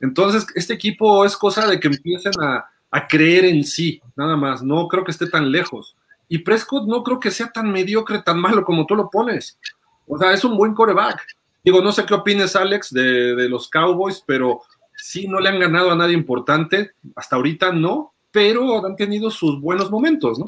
[0.00, 4.62] Entonces, este equipo es cosa de que empiecen a, a creer en sí, nada más.
[4.62, 5.96] No creo que esté tan lejos.
[6.28, 9.58] Y Prescott no creo que sea tan mediocre, tan malo como tú lo pones.
[10.06, 11.20] O sea, es un buen coreback.
[11.62, 14.62] Digo, no sé qué opines, Alex, de, de los Cowboys, pero
[15.02, 19.60] Sí, no le han ganado a nadie importante, hasta ahorita no, pero han tenido sus
[19.60, 20.44] buenos momentos, ¿no?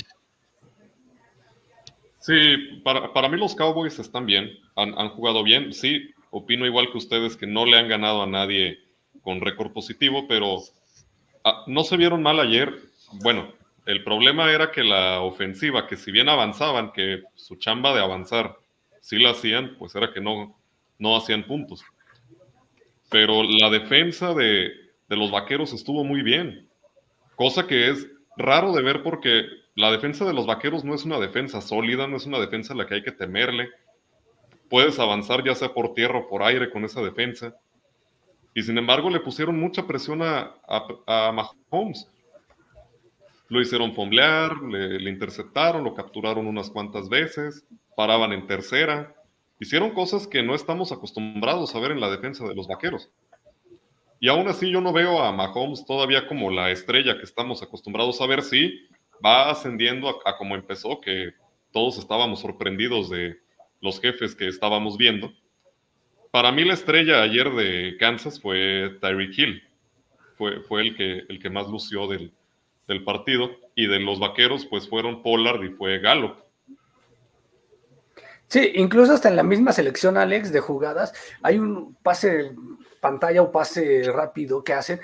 [2.21, 5.73] Sí, para, mí los Cowboys están bien, han, jugado bien.
[5.73, 8.79] Sí, opino igual que ustedes que no le han ganado a nadie
[9.23, 10.59] con récord positivo, pero
[11.45, 12.79] ah, no se vieron mal ayer.
[13.23, 13.53] Bueno,
[13.87, 18.57] el problema era que la ofensiva, que si bien avanzaban, que su chamba de avanzar
[19.01, 20.57] sí la hacían, pues era que no,
[20.99, 21.85] no hacían puntos
[23.13, 24.73] pero la defensa de,
[25.09, 26.69] los vaqueros estuvo muy bien,
[27.37, 28.09] cosa que es
[28.39, 29.45] raro de ver porque
[29.75, 32.77] la defensa de los vaqueros no es una defensa sólida, no es una defensa a
[32.77, 33.69] la que hay que temerle.
[34.71, 37.55] Puedes avanzar ya sea por tierra o por aire con esa defensa.
[38.55, 40.55] Y sin embargo le pusieron mucha presión a,
[41.07, 42.11] a, Mahomes.
[43.49, 49.15] Lo hicieron fomblear, le, le, interceptaron, lo capturaron unas cuantas veces, paraban en tercera.
[49.63, 53.13] Hicieron cosas que no estamos acostumbrados a ver en la defensa de los vaqueros.
[54.19, 58.21] Y aún así yo no veo a Mahomes todavía como la estrella que estamos acostumbrados
[58.21, 58.43] a ver.
[58.43, 58.89] Sí,
[59.25, 61.35] va ascendiendo a, como empezó, que
[61.71, 63.37] todos estábamos sorprendidos de
[63.81, 65.33] los jefes que estábamos viendo.
[66.33, 69.63] Para mí la estrella ayer de Kansas fue Tyreek Hill.
[70.39, 72.33] Fue, fue el, que, el que más lució del,
[72.89, 73.53] del partido.
[73.77, 76.51] Y de los vaqueros, pues fueron Pollard y fue Galo.
[78.53, 82.53] Sí, incluso hasta en la misma selección, Alex, de jugadas, hay un pase
[83.01, 85.01] pantalla o pase rápido que hacen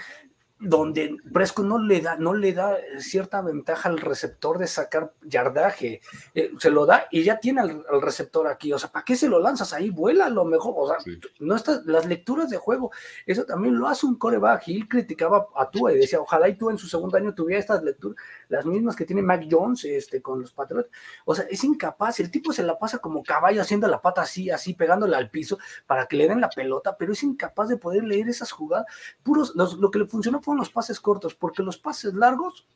[0.60, 6.00] donde Presco no le da, no le da cierta ventaja al receptor de sacar yardaje,
[6.34, 9.28] eh, se lo da y ya tiene al, receptor aquí, o sea, ¿para qué se
[9.28, 9.90] lo lanzas ahí?
[9.90, 10.96] Vuela a lo mejor, o sea,
[11.38, 12.90] no está, las lecturas de juego,
[13.24, 16.56] eso también lo hace un coreback, y él criticaba a Tua y decía, ojalá y
[16.56, 18.16] tú en su segundo año tuviera estas lecturas,
[18.48, 20.90] las mismas que tiene Mac Jones este, con los Patriots,
[21.24, 24.50] o sea, es incapaz, el tipo se la pasa como caballo haciendo la pata así,
[24.50, 28.02] así, pegándole al piso para que le den la pelota, pero es incapaz de poder
[28.02, 28.86] leer esas jugadas,
[29.22, 32.66] puros, lo que le funcionó los pases cortos, porque los pases largos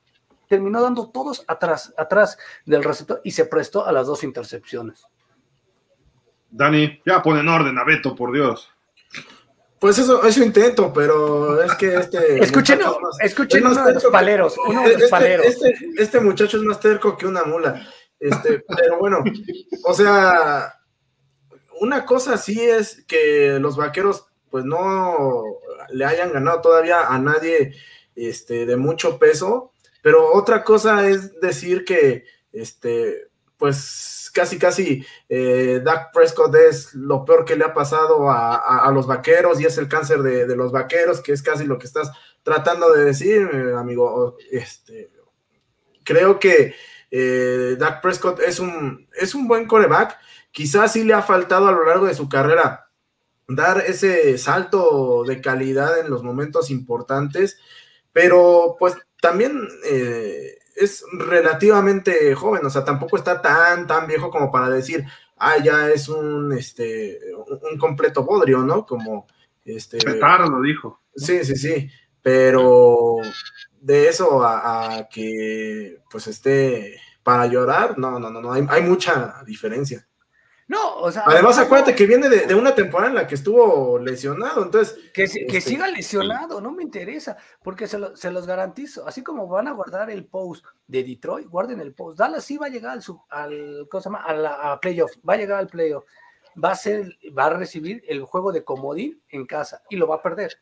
[0.49, 5.07] terminó dando todos atrás, atrás del receptor y se prestó a las dos intercepciones.
[6.51, 8.71] Dani, ya pon en orden a Beto, por Dios.
[9.79, 12.39] Pues eso, eso intento, pero es que este.
[12.45, 12.81] Escuchen,
[13.21, 14.57] escuchen uno de los paleros.
[14.67, 17.85] Uno de los este, Este, este, muchacho es más terco que una mula.
[18.21, 19.25] Este, pero bueno,
[19.85, 20.73] o sea,
[21.81, 25.43] una cosa sí es que los vaqueros pues no
[25.93, 27.75] le hayan ganado todavía a nadie
[28.15, 29.73] este, de mucho peso,
[30.03, 37.25] pero otra cosa es decir que, este, pues casi, casi eh, Dak Prescott es lo
[37.25, 41.21] peor que le ha pasado a, los vaqueros y es el cáncer de, los vaqueros,
[41.21, 42.11] que es casi lo que estás
[42.43, 44.37] tratando de decir, eh, amigo.
[44.51, 45.13] Este,
[46.05, 46.75] creo que
[47.11, 50.19] eh, Dak Prescott es un, es un buen coreback,
[50.51, 52.91] quizás sí le ha faltado a lo largo de su carrera
[53.49, 57.59] dar ese salto de calidad en los momentos importantes,
[58.13, 64.51] pero pues también eh, es relativamente joven, o sea, tampoco está tan, tan viejo como
[64.51, 65.05] para decir,
[65.37, 67.19] ah, ya es un, este,
[67.71, 68.87] un completo bodrio, ¿no?
[68.87, 69.27] Como,
[69.65, 69.99] este...
[70.51, 71.01] lo dijo.
[71.15, 71.91] Sí, sí, sí,
[72.23, 73.17] pero
[73.81, 79.43] de eso a, que, pues, esté para llorar, no, no, no, no, hay, hay mucha
[79.47, 80.07] diferencia.
[80.73, 81.25] No, o sea.
[81.27, 84.97] Además, acuérdate que viene de, una temporada en la que estuvo lesionado, entonces.
[85.13, 89.07] Que, que este, siga lesionado, no me interesa, porque se, los garantizo.
[89.07, 92.19] Así como van a guardar el post de Detroit, guarden el post.
[92.19, 94.25] Dallas sí va a llegar al, al ¿cómo se llama?
[94.25, 96.05] A, la, playoff, va a llegar al playoff.
[96.53, 100.17] Va a ser, va a recibir el juego de comodín en casa y lo va
[100.17, 100.59] a perder.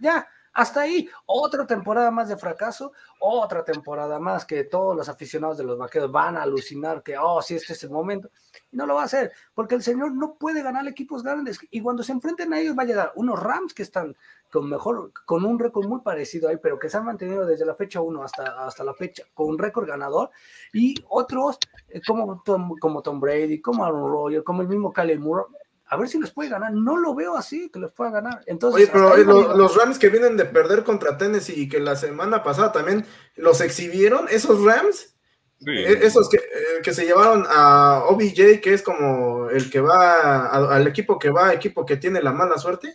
[0.00, 0.26] Ya,
[0.56, 5.64] hasta ahí, otra temporada más de fracaso, otra temporada más que todos los aficionados de
[5.64, 8.30] los vaqueros van a alucinar que, oh, sí, este es el momento.
[8.72, 11.58] Y no lo va a hacer, porque el señor no puede ganar equipos grandes.
[11.70, 14.16] Y cuando se enfrenten a ellos va a llegar unos Rams que están
[14.50, 17.74] con mejor, con un récord muy parecido ahí, pero que se han mantenido desde la
[17.74, 20.30] fecha 1 hasta, hasta la fecha, con un récord ganador,
[20.72, 21.58] y otros
[21.90, 25.44] eh, como, Tom, como Tom Brady, como Aaron Rodgers, como el mismo Kyle Moore,
[25.88, 26.72] a ver si les puede ganar.
[26.72, 28.42] No lo veo así, que les pueda ganar.
[28.46, 32.42] Entonces, Oye, pero los, Rams que vienen de perder contra Tennessee y que la semana
[32.42, 33.06] pasada también
[33.36, 35.16] los exhibieron, esos Rams,
[35.64, 40.48] e, esos que, eh, que, se llevaron a OBJ, que es como el que va
[40.48, 42.94] al equipo que va, equipo que tiene la mala suerte.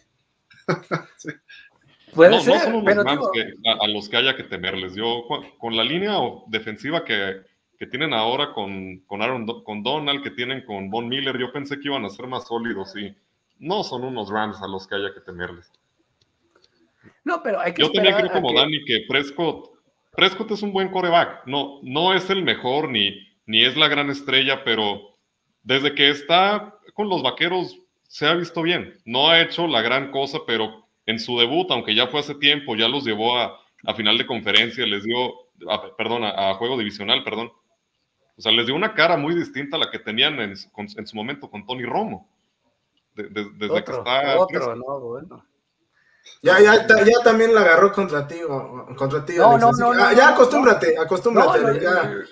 [2.13, 3.21] Puede ser, no son Rams
[3.65, 4.95] a, a, los que haya que temerles.
[4.95, 5.23] Yo,
[5.57, 6.17] con la línea
[6.47, 7.50] defensiva que
[7.81, 11.79] que tienen ahora con, con Aaron, con Donald, que tienen con Von Miller, yo pensé
[11.79, 13.11] que iban a ser más sólidos y
[13.57, 15.71] no son unos Rams a los que haya que temerles.
[17.23, 19.71] No, pero hay que Yo también creo como Dani que Prescott,
[20.11, 21.47] Prescott es un buen coreback.
[21.47, 23.15] No, no es el mejor ni,
[23.47, 25.15] ni es la gran estrella, pero
[25.63, 28.93] desde que está con los vaqueros se ha visto bien.
[29.05, 32.75] No ha hecho la gran cosa, pero en su debut, aunque ya fue hace tiempo,
[32.75, 35.33] ya los llevó a, a final de conferencia, les dio,
[35.97, 37.51] perdón, a, juego divisional, perdón.
[38.41, 41.47] O sea, les dio una cara muy distinta a la que tenían en, su momento
[41.47, 42.27] con Tony Romo.
[43.13, 44.39] desde que está.
[44.39, 45.45] Otro, no, bueno.
[46.43, 48.37] Ya, ya, ya también la agarró contra ti,
[48.97, 49.35] contra ti.
[49.37, 51.81] No, no, no, ya acostúmbrate, acostúmbrate.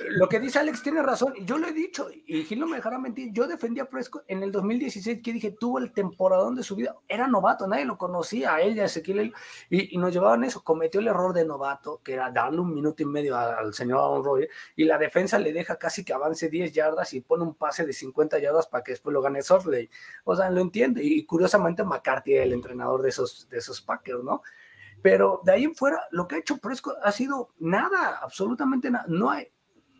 [0.09, 2.77] Lo que dice Alex tiene razón, y yo lo he dicho, y Gil no me
[2.77, 6.63] dejará mentir, yo defendí a Prescott en el 2016, que dije, tuvo el temporadón de
[6.63, 9.31] su vida, era novato, nadie lo conocía, a él y a Ezequiel,
[9.69, 13.03] y, y nos llevaban eso, cometió el error de novato, que era darle un minuto
[13.03, 16.71] y medio al señor Aaron Rodgers, y la defensa le deja casi que avance 10
[16.73, 19.87] yardas y pone un pase de 50 yardas para que después lo gane Sorley.
[20.23, 24.41] O sea, lo entiende, y curiosamente McCarthy, el entrenador de esos, de esos Packers, ¿no?
[25.01, 29.05] Pero de ahí en fuera, lo que ha hecho Prescott ha sido nada, absolutamente nada.
[29.07, 29.47] No, hay,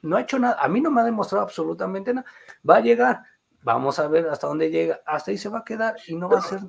[0.02, 0.58] no ha hecho nada.
[0.60, 2.28] A mí no me ha demostrado absolutamente nada.
[2.68, 3.24] Va a llegar,
[3.62, 5.02] vamos a ver hasta dónde llega.
[5.06, 6.60] Hasta ahí se va a quedar y no va a ser.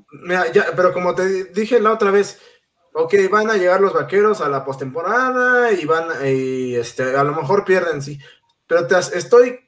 [0.76, 2.40] pero como te dije la otra vez,
[2.92, 7.34] ok, van a llegar los vaqueros a la postemporada y van, y este, a lo
[7.34, 8.18] mejor pierden, sí.
[8.66, 9.58] Pero te, estoy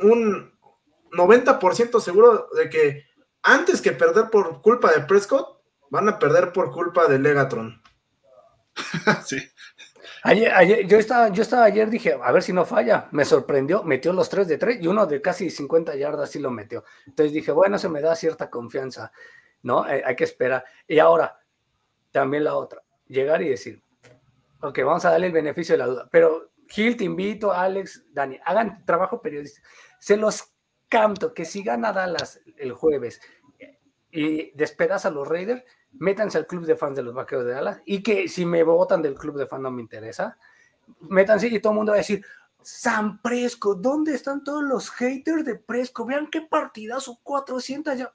[0.00, 0.52] un
[1.12, 3.04] 90% seguro de que
[3.42, 5.57] antes que perder por culpa de Prescott,
[5.90, 7.82] Van a perder por culpa de Legatron.
[9.24, 9.38] sí.
[10.22, 13.08] Ayer, yo, estaba, yo estaba ayer, dije, a ver si no falla.
[13.12, 16.50] Me sorprendió, metió los tres de tres y uno de casi 50 yardas sí lo
[16.50, 16.84] metió.
[17.06, 19.12] Entonces dije, bueno, se me da cierta confianza,
[19.62, 19.88] ¿no?
[19.88, 20.64] Eh, hay que esperar.
[20.86, 21.38] Y ahora,
[22.10, 23.82] también la otra, llegar y decir,
[24.60, 26.08] ok, vamos a darle el beneficio de la duda.
[26.10, 29.66] Pero Gil, te invito, Alex, Dani, hagan trabajo periodístico.
[29.98, 30.52] Se los
[30.88, 33.20] canto que si gana Dallas el jueves
[34.10, 35.62] y despedaza a los Raiders,
[35.92, 39.02] métanse al club de fans de los Vaqueros de Dallas y que si me votan
[39.02, 40.38] del club de fans no me interesa,
[41.00, 42.24] métanse y todo el mundo va a decir,
[42.60, 46.04] San Presco, ¿dónde están todos los haters de Presco?
[46.04, 48.12] Vean qué partidazo, 400 ya.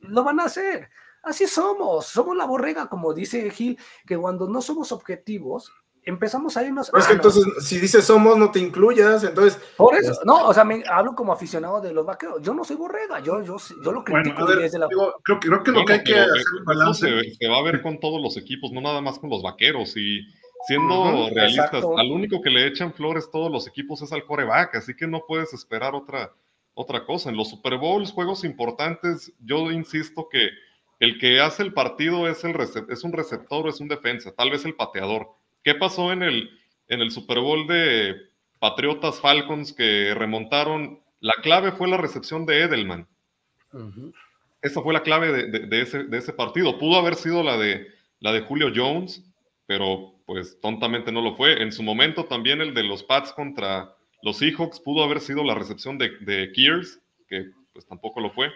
[0.00, 0.88] Lo van a hacer.
[1.22, 5.72] Así somos, somos la borrega, como dice Gil, que cuando no somos objetivos,
[6.06, 6.90] empezamos a irnos.
[6.96, 9.60] es que entonces, si dices somos, no te incluyas, entonces.
[9.76, 12.40] Por eso, no, o sea, me hablo como aficionado de los vaqueros.
[12.40, 14.88] Yo no soy borrega, yo, yo, yo lo critico desde la.
[14.88, 17.08] creo, creo, que lo que hay que hacer balance.
[17.38, 19.96] Se, va a ver con todos los equipos, no nada más con los vaqueros.
[19.96, 20.20] Y
[20.68, 24.94] siendo realistas, al único que le echan flores todos los equipos es al coreback, así
[24.94, 26.32] que no puedes esperar otra,
[26.74, 27.30] otra cosa.
[27.30, 30.50] En los Super Bowls, juegos importantes, yo insisto que
[31.00, 32.56] el que hace el partido es, el
[32.88, 35.34] es un receptor o es un defensa, tal vez el pateador
[35.66, 36.48] ¿Qué pasó en el,
[36.86, 38.14] en el Super Bowl de
[38.60, 41.00] Patriotas Falcons que remontaron?
[41.18, 43.08] La clave fue la recepción de Edelman.
[44.62, 46.78] Esa fue la clave de, ese, de, ese, partido.
[46.78, 47.84] Pudo haber sido la de,
[48.20, 49.24] la de Julio Jones,
[49.66, 51.60] pero pues tontamente no lo fue.
[51.60, 53.92] En su momento también el de los Pats contra
[54.22, 58.52] los Seahawks pudo haber sido la recepción de, de Kears, que pues tampoco lo fue.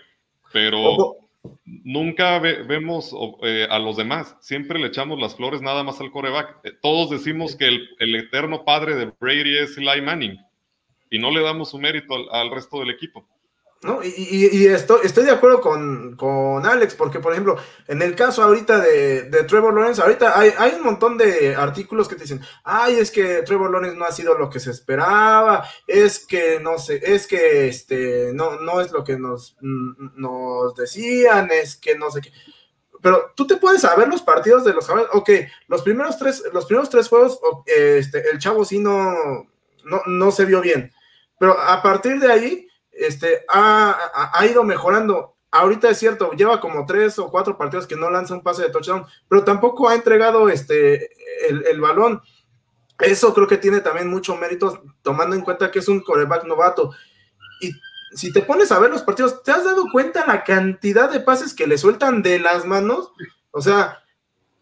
[0.53, 1.17] Pero
[1.65, 6.61] nunca vemos eh, a los demás, siempre le echamos las flores nada más al coreback.
[6.65, 10.39] Eh, todos decimos que el, eterno padre de Brady es Eli Manning
[11.11, 13.27] y no le damos su mérito al resto del equipo.
[13.83, 14.01] ¿No?
[14.05, 17.57] Y, estoy, estoy, de acuerdo con, con, Alex, porque por ejemplo,
[17.89, 22.07] en el caso ahorita de, de Trevor Lawrence, ahorita hay, hay, un montón de artículos
[22.07, 25.67] que te dicen, ay, es que Trevor Lawrence no ha sido lo que se esperaba,
[25.87, 31.51] es que no sé, es que este no, no es lo que nos, nos decían,
[31.51, 32.33] es que no sé qué.
[33.03, 35.31] Pero tú te puedes saber los partidos de los ok,
[35.69, 39.15] los primeros tres, los primeros tres juegos, este, el chavo sí no,
[39.85, 40.93] no, no se vio bien.
[41.39, 42.70] Pero a partir de ahí,
[43.01, 45.37] este, ha, ido mejorando.
[45.51, 48.71] Ahorita es cierto, lleva como tres o cuatro partidos que no lanza un pase de
[48.71, 51.11] touchdown, pero tampoco ha entregado este,
[51.49, 52.21] el, balón.
[52.99, 56.93] Eso creo que tiene también mucho mérito, tomando en cuenta que es un coreback novato.
[57.61, 57.73] Y
[58.15, 61.55] si te pones a ver los partidos, ¿te has dado cuenta la cantidad de pases
[61.55, 63.13] que le sueltan de las manos?
[63.51, 63.99] O sea,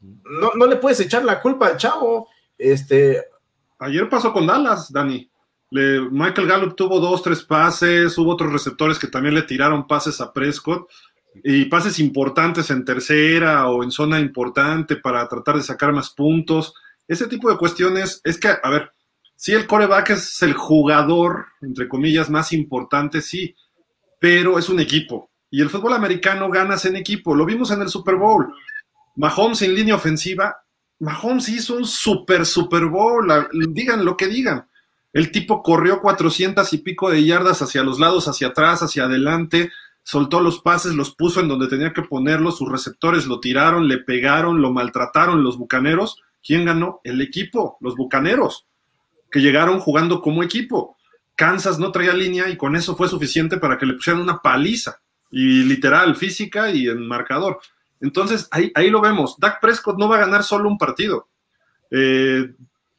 [0.01, 2.29] no, no le puedes echar la culpa al chavo.
[2.57, 3.27] Este.
[3.81, 5.31] Ayer pasó con Dallas, Dani.
[5.71, 10.33] Michael Gallup tuvo dos, tres pases, hubo otros receptores que también le tiraron pases a
[10.33, 10.89] Prescott
[11.45, 16.75] y pases importantes en tercera o en zona importante para tratar de sacar más puntos.
[17.07, 18.93] Ese tipo de cuestiones es que, a ver,
[19.37, 23.55] sí, el coreback es el jugador, entre comillas, más importante, sí,
[24.19, 25.31] pero es un equipo.
[25.51, 27.35] Y el fútbol americano ganas en equipo.
[27.35, 28.53] Lo vimos en el Super Bowl.
[29.17, 30.57] Mahomes en línea ofensiva.
[30.99, 33.29] Mahomes hizo un super Super Bowl.
[33.71, 34.68] Digan lo que digan
[35.19, 39.73] el tipo corrió 400 y pico de yardas hacia los lados, hacia atrás, hacia adelante,
[40.05, 43.99] soltó los pases, los puso en donde tenía que ponerlos, sus receptores lo tiraron, le
[43.99, 46.23] pegaron, lo maltrataron los bucaneros.
[46.41, 47.01] ¿Quién ganó?
[47.03, 48.69] El equipo, los bucaneros,
[49.29, 50.97] que llegaron jugando como equipo.
[51.35, 55.01] Kansas no traía línea y con eso fue suficiente para que le pusieran una paliza,
[55.33, 57.59] y literal, física y en marcador.
[58.01, 59.37] Entonces, ahí, ahí lo vemos.
[59.37, 61.27] Dak Prescott no va a ganar solo un partido.
[61.91, 62.53] Eh,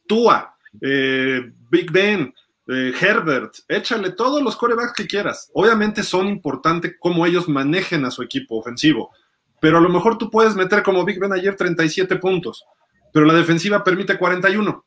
[0.05, 2.33] Tua, eh, Big Ben,
[2.67, 5.49] eh, Herbert, échale todos los corebacks que quieras.
[5.53, 9.11] Obviamente son importantes cómo ellos manejen a su equipo ofensivo,
[9.59, 12.65] pero a lo mejor tú puedes meter como Big Ben ayer 37 puntos,
[13.11, 14.85] pero la defensiva permite 41.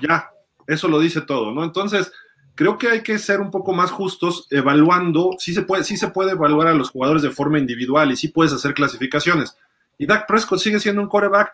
[0.00, 0.30] Ya,
[0.66, 1.62] eso lo dice todo, ¿no?
[1.62, 2.10] Entonces,
[2.54, 6.08] creo que hay que ser un poco más justos evaluando, sí se puede, sí se
[6.08, 9.56] puede evaluar a los jugadores de forma individual y sí puedes hacer clasificaciones.
[9.98, 11.52] Y Dak Prescott sigue siendo un coreback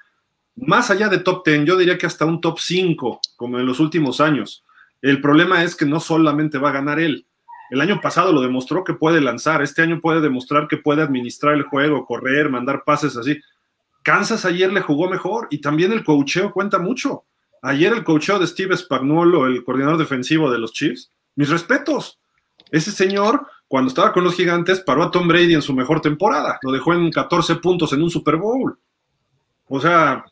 [0.57, 3.81] más allá de top 10, yo diría que hasta un top 5, como en los
[3.81, 4.65] últimos años.
[5.03, 7.27] El problema es que no solamente va a ganar él.
[7.71, 11.55] El año pasado lo demostró que puede lanzar, este año puede demostrar que puede administrar
[11.55, 13.41] el juego, correr, mandar pases así.
[14.03, 17.25] Kansas ayer le jugó mejor y también el cocheo cuenta mucho.
[17.63, 22.19] Ayer el cocheo de Steve Spagnuolo, el coordinador defensivo de los Chiefs, mis respetos.
[22.71, 26.59] Ese señor, cuando estaba con los gigantes, paró a Tom Brady en su mejor temporada.
[26.63, 28.79] Lo dejó en 14 puntos en un Super Bowl.
[29.73, 30.25] O sea,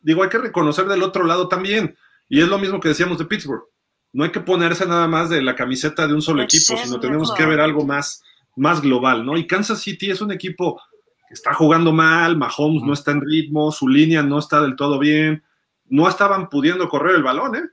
[0.00, 1.96] digo, hay que reconocer del otro lado también.
[2.30, 3.64] Y es lo mismo que decíamos de Pittsburgh.
[4.12, 7.32] No hay que ponerse nada más de la camiseta de un solo equipo, sino tenemos
[7.34, 8.22] que ver algo más,
[8.56, 9.36] más global, ¿no?
[9.36, 10.80] Y Kansas City es un equipo
[11.28, 14.98] que está jugando mal, Mahomes no está en ritmo, su línea no está del todo
[14.98, 15.44] bien,
[15.84, 17.64] no estaban pudiendo correr el balón, ¿eh?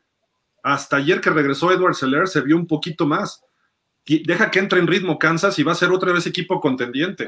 [0.61, 3.41] Hasta ayer que regresó Edward Seller se vio un poquito más.
[4.05, 7.27] deja que entre en ritmo Kansas y va a ser otra vez equipo contendiente.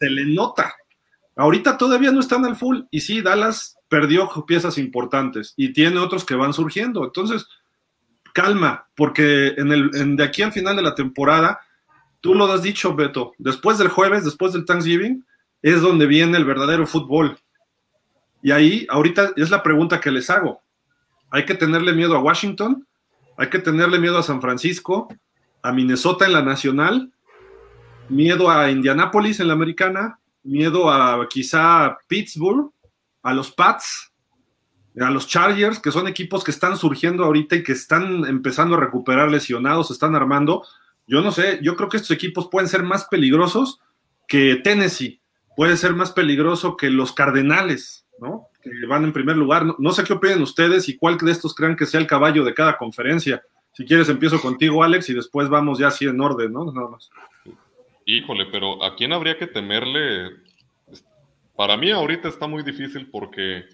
[0.00, 0.74] Se le nota.
[1.38, 2.80] Ahorita todavía no están al full.
[2.90, 7.04] Y sí, Dallas perdió piezas importantes y tiene otros que van surgiendo.
[7.04, 7.46] Entonces,
[8.34, 11.60] calma, porque en el, de aquí al final de la temporada,
[12.20, 15.24] tú lo has dicho, Beto, después del jueves, después del Thanksgiving,
[15.62, 17.38] es donde viene el verdadero fútbol.
[18.42, 20.60] Y ahí, ahorita es la pregunta que les hago.
[21.30, 22.84] Hay que tenerle miedo a Washington,
[23.36, 25.06] hay que tenerle miedo a San Francisco,
[25.62, 27.12] a Minnesota en la nacional,
[28.08, 30.18] miedo a Indianápolis en la americana,
[30.48, 32.70] miedo a quizá Pittsburgh,
[33.22, 34.12] a los Pats,
[35.00, 38.80] a los Chargers, que son equipos que están surgiendo ahorita y que están empezando a
[38.80, 40.64] recuperar lesionados, están armando.
[41.06, 43.80] Yo no sé, yo creo que estos equipos pueden ser más peligrosos
[44.26, 45.20] que Tennessee,
[45.56, 48.48] puede ser más peligroso que los Cardenales, ¿no?
[48.62, 49.64] Que van en primer lugar.
[49.78, 52.54] No, sé qué opinen ustedes y cuál de estos crean que sea el caballo de
[52.54, 53.42] cada conferencia.
[53.72, 56.72] Si quieres, empiezo contigo, Alex, y después vamos ya así en orden, ¿no?
[56.72, 57.10] Nada más.
[58.10, 60.30] Híjole, pero ¿a quién habría que temerle?
[61.54, 63.66] Para mí ahorita está muy difícil porque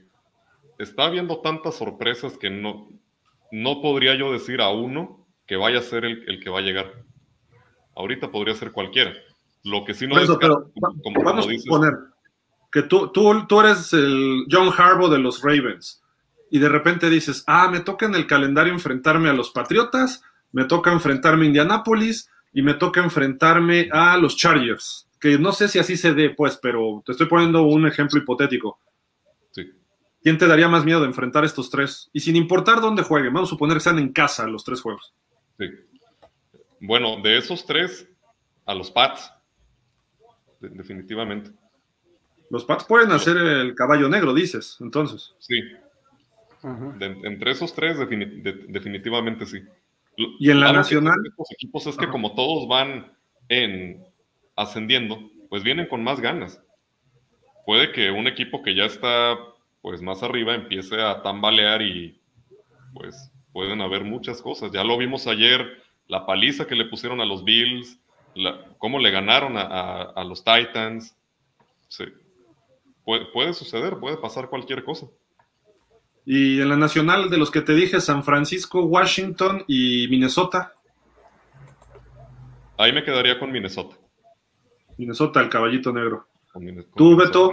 [0.76, 2.88] está habiendo tantas sorpresas que no,
[3.52, 7.04] no podría yo decir a uno que vaya a ser el, que va a llegar.
[7.94, 9.12] Ahorita podría ser cualquiera.
[9.62, 10.68] Lo que sí no es pero,
[11.04, 11.92] como, vamos a poner
[12.72, 16.02] que tú, tú, tú eres el John Harbaugh de los Ravens
[16.50, 20.64] y de repente dices, ah, me toca en el calendario enfrentarme a los Patriotas, me
[20.64, 25.80] toca enfrentarme a Indianapolis y me toca enfrentarme a los Chargers, que no sé si
[25.80, 28.78] así se dé, pues, pero te estoy poniendo un ejemplo hipotético.
[30.22, 32.08] ¿Quién te daría más miedo de enfrentar estos tres?
[32.14, 35.12] Y sin importar dónde jueguen, vamos a suponer que sean en casa los tres juegos.
[35.58, 35.66] Sí.
[36.80, 38.08] Bueno, de esos tres,
[38.64, 39.30] a los Pats.
[40.60, 41.50] definitivamente.
[42.48, 45.34] Los Pats pueden hacer el caballo negro, dices, entonces.
[45.40, 45.60] Sí.
[46.62, 49.60] entre esos tres, definitivamente sí.
[50.16, 51.16] Y en la nacional.
[51.26, 53.12] Estos equipos es que como todos van
[53.48, 54.04] en
[54.56, 56.60] ascendiendo, pues vienen con más ganas.
[57.66, 59.38] Puede que un equipo que ya está
[59.82, 62.18] pues más arriba empiece a tambalear y
[62.94, 64.72] pues pueden haber muchas cosas.
[64.72, 67.98] Ya lo vimos ayer, la paliza que le pusieron a los Bills,
[68.78, 71.16] cómo le ganaron a, los Titans.
[73.04, 75.06] Puede, puede, suceder, puede pasar cualquier cosa.
[76.26, 80.74] Y en la nacional de los que te dije, San Francisco, Washington y Minnesota.
[82.78, 83.96] Ahí me quedaría con Minnesota.
[84.96, 86.26] Minnesota, el caballito negro.
[86.96, 87.52] ¿Tú, Beto?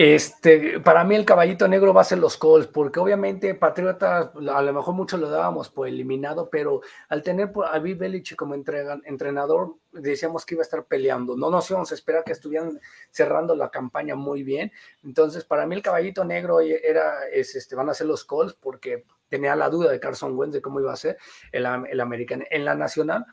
[0.00, 4.62] Este, para mí el caballito negro va a ser los Colts, porque obviamente Patriotas, a
[4.62, 9.74] lo mejor muchos lo dábamos por eliminado, pero al tener a Bill Belichick como entrenador,
[9.90, 11.36] decíamos que iba a estar peleando.
[11.36, 12.78] No nos íbamos a esperar que estuvieran
[13.10, 14.70] cerrando la campaña muy bien.
[15.02, 19.04] Entonces, para mí el caballito negro era, es, este, van a ser los Colts, porque
[19.28, 21.18] tenía la duda de Carson Wentz de cómo iba a ser
[21.50, 22.44] el, el americano.
[22.50, 23.26] En la nacional,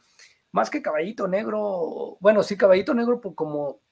[0.51, 3.84] más que caballito negro, bueno, sí, caballito negro, pues como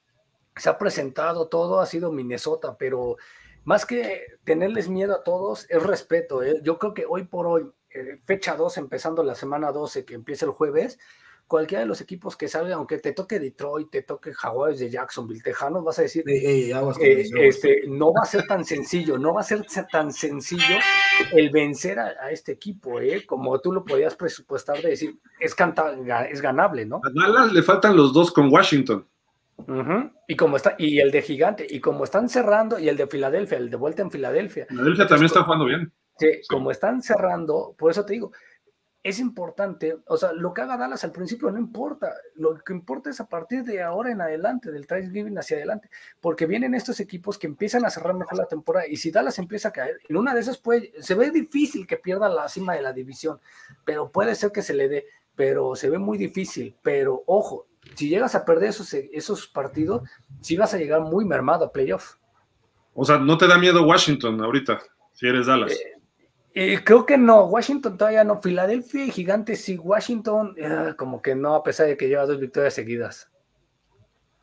[0.56, 3.16] se ha presentado todo, ha sido Minnesota, pero
[3.64, 6.42] más que tenerles miedo a todos, es respeto.
[6.42, 6.60] ¿eh?
[6.62, 10.46] Yo creo que hoy por hoy, eh, fecha 2, empezando la semana 12, que empieza
[10.46, 10.98] el jueves,
[11.46, 15.42] cualquiera de los equipos que salga, aunque te toque Detroit, te toque Jaguares de Jacksonville,
[15.42, 16.72] Tejanos, vas a decir, eh,
[17.36, 20.76] este, no va a ser tan sencillo, no va a ser tan sencillo
[21.32, 23.24] el vencer a, este equipo, ¿eh?
[23.26, 25.54] como tú lo podías presupuestar de decir, es,
[26.30, 26.96] es ganable, ¿no?
[26.96, 29.06] A Dallas le faltan los dos con Washington.
[30.28, 33.58] Y como está, y el de Gigante, y como están cerrando, y el de Filadelfia,
[33.58, 34.66] el de vuelta en Filadelfia.
[34.66, 35.92] Filadelfia también está jugando bien.
[36.18, 38.32] Sí, como están cerrando, por eso te digo,
[39.04, 43.10] es importante, o sea, lo que haga Dallas al principio no importa, lo que importa
[43.10, 45.90] es a partir de ahora en adelante, del Thanksgiving hacia adelante,
[46.22, 49.68] porque vienen estos equipos que empiezan a cerrar mejor la temporada, y si Dallas empieza
[49.68, 52.82] a caer, en una de esas puede, se ve difícil que pierda la cima de
[52.82, 53.40] la división,
[53.84, 55.04] pero puede ser que se le dé,
[55.36, 60.02] pero se ve muy difícil, pero ojo, si llegas a perder esos, esos partidos,
[60.40, 62.14] sí vas a llegar muy mermado a playoff.
[62.94, 64.80] O sea, ¿no te da miedo Washington ahorita,
[65.12, 65.72] si eres Dallas?
[65.72, 65.94] Eh,
[66.54, 68.40] eh, creo que no, Washington todavía no.
[68.40, 72.38] Filadelfia y Gigantes sí, Washington eh, como que no, a pesar de que lleva dos
[72.38, 73.30] victorias seguidas.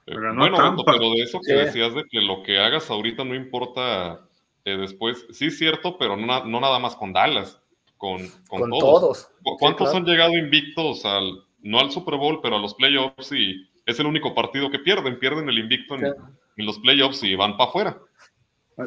[0.05, 4.27] bueno, pero de eso que decías de que lo que hagas ahorita no importa
[4.65, 7.61] después, sí es cierto, pero no, nada más con Dallas,
[7.97, 9.31] con, con, todos.
[9.59, 13.99] ¿Cuántos han llegado invictos al, no al Super Bowl, pero a los playoffs y es
[13.99, 16.13] el único partido que pierden, pierden el invicto en,
[16.57, 17.97] los playoffs y van para afuera.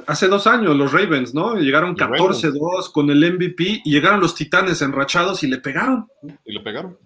[0.07, 1.57] Hace dos años los Ravens, ¿no?
[1.57, 6.07] Llegaron 14-2 con el MVP y llegaron los Titanes enrachados y le pegaron.
[6.45, 6.97] Y le pegaron.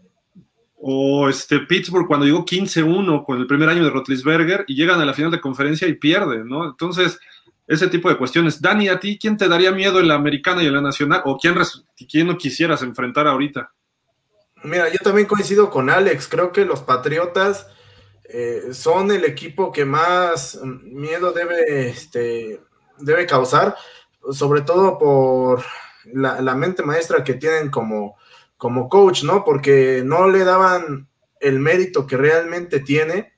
[0.76, 5.04] O este Pittsburgh cuando llegó 15-1 con el primer año de Rotlisberger y llegan a
[5.04, 6.66] la final de conferencia y pierden, ¿no?
[6.66, 7.18] Entonces,
[7.66, 8.60] ese tipo de cuestiones.
[8.60, 11.22] Dani, ¿a ti quién te daría miedo en la americana y en la nacional?
[11.26, 11.54] ¿O quién,
[12.10, 13.72] quién no quisieras enfrentar ahorita?
[14.64, 16.28] Mira, yo también coincido con Alex.
[16.28, 17.66] Creo que los Patriotas
[18.24, 22.60] eh, son el equipo que más miedo debe, este,
[22.98, 23.76] debe causar,
[24.32, 25.64] sobre todo por
[26.12, 28.16] la, mente maestra que tienen como,
[28.56, 29.44] como coach, ¿no?
[29.44, 31.08] Porque no le daban
[31.40, 33.32] el mérito que realmente tiene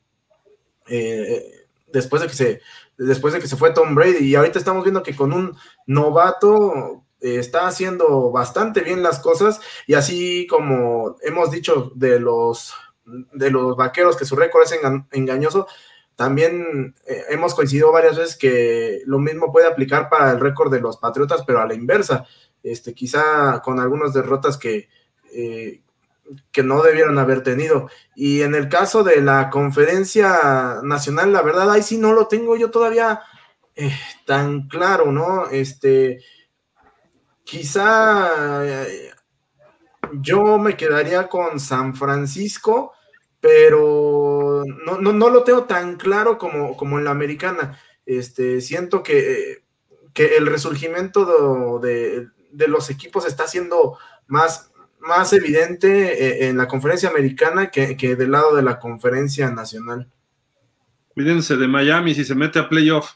[0.89, 2.61] eh, después de que se
[2.97, 5.57] después de que se fue Tom Brady y ahorita estamos viendo que con un
[5.87, 12.75] novato está haciendo bastante bien las cosas y así como hemos dicho de los
[13.33, 14.79] de los vaqueros que su récord es
[15.11, 15.67] engañoso,
[16.21, 20.81] también eh, hemos coincidido varias veces que lo mismo puede aplicar para el récord de
[20.81, 22.27] los Patriotas, pero a la inversa,
[22.63, 24.91] este, quizá con algunas derrotas que,
[25.33, 25.81] eh,
[26.53, 27.89] que no debieron haber tenido.
[28.15, 32.55] Y en el caso de la conferencia nacional, la verdad, ahí sí no lo tengo
[32.55, 33.23] yo todavía
[33.75, 33.95] eh,
[34.27, 35.49] tan claro, ¿no?
[35.49, 36.21] Este,
[37.51, 38.87] quizá
[40.13, 42.93] yo me quedaría con San Francisco
[43.41, 47.79] pero no, no, no, lo tengo tan claro como, como en la americana.
[48.05, 49.65] Este, siento que,
[50.13, 56.69] que el resurgimiento de, de, los equipos está siendo más, más evidente eh, en la
[56.69, 60.11] conferencia americana que, que, del lado de la conferencia nacional.
[61.15, 63.13] Cuídense de Miami si se mete a playoff.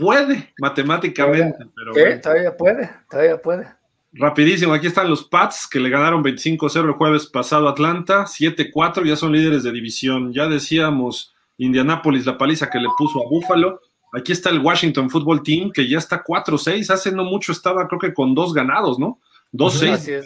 [0.00, 3.80] Puede, matemáticamente, pero todavía puede, todavía puede.
[4.12, 9.04] Rapidísimo, aquí están los Pats que le ganaron 25-0 el jueves pasado a Atlanta, 7-4,
[9.06, 10.32] ya son líderes de división.
[10.32, 13.80] Ya decíamos Indianapolis la paliza que le puso a Buffalo.
[14.12, 18.00] Aquí está el Washington Football Team que ya está 4-6, hace no mucho estaba creo
[18.00, 19.20] que con dos ganados, ¿no?
[19.52, 20.24] 2-6.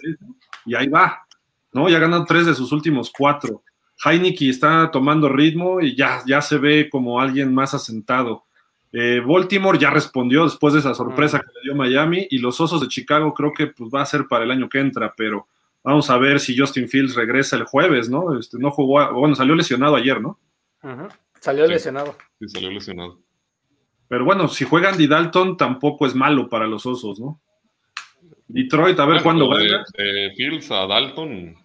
[0.65, 1.27] Y ahí va,
[1.73, 1.89] ¿no?
[1.91, 3.63] Ya ganado tres de sus últimos cuatro.
[4.03, 8.45] Heineken está tomando ritmo y ya, ya se ve como alguien más asentado.
[8.97, 12.81] Eh, Baltimore ya respondió después de esa sorpresa que le dio Miami y los Osos
[12.81, 15.49] de Chicago creo que pues, va a ser para el año que entra, pero
[15.83, 18.39] vamos a ver si Justin Fields regresa el jueves, ¿no?
[18.39, 20.39] Este, no jugó, bueno, salió lesionado ayer, ¿no?
[21.41, 22.17] Salió lesionado.
[22.39, 23.19] Sí, salió lesionado.
[24.07, 27.41] Pero bueno, si juega Andy Dalton tampoco es malo para los Osos, ¿no?
[28.47, 29.59] Detroit, a ver cuándo va.
[29.59, 31.57] De, Fields a Dalton.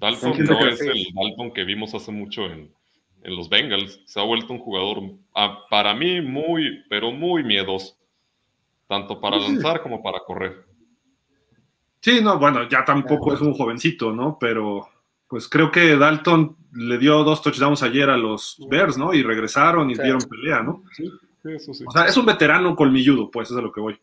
[0.00, 2.72] Dalton no es el Dalton que vimos hace mucho en,
[3.22, 4.00] en los Bengals.
[4.04, 5.02] Se ha vuelto un jugador,
[5.34, 7.96] ah, para mí, muy, pero muy miedoso.
[8.88, 10.64] Tanto para lanzar como para correr.
[12.00, 14.36] Sí, no, bueno, ya tampoco es un jovencito, ¿no?
[14.38, 14.88] Pero
[15.28, 19.14] pues creo que Dalton le dio dos touchdowns ayer a los Bears, ¿no?
[19.14, 20.82] Y regresaron y dieron pelea, ¿no?
[20.92, 21.10] Sí,
[21.44, 21.84] eso sí.
[21.86, 23.98] O sea, es un veterano colmilludo, pues, eso es a lo que voy.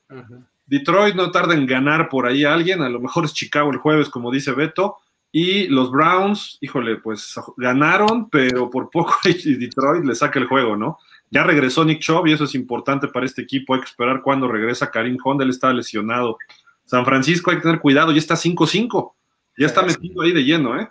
[0.65, 3.77] Detroit no tarda en ganar por ahí a alguien, a lo mejor es Chicago el
[3.77, 4.97] jueves, como dice Beto,
[5.31, 10.97] y los Browns, híjole, pues ganaron, pero por poco Detroit le saca el juego, ¿no?
[11.29, 13.75] Ya regresó Nick Chubb y eso es importante para este equipo.
[13.75, 16.37] Hay que esperar cuando regresa Karim Honda, él está lesionado.
[16.85, 19.13] San Francisco hay que tener cuidado, ya está 5-5,
[19.57, 20.89] ya está metido ahí de lleno, ¿eh?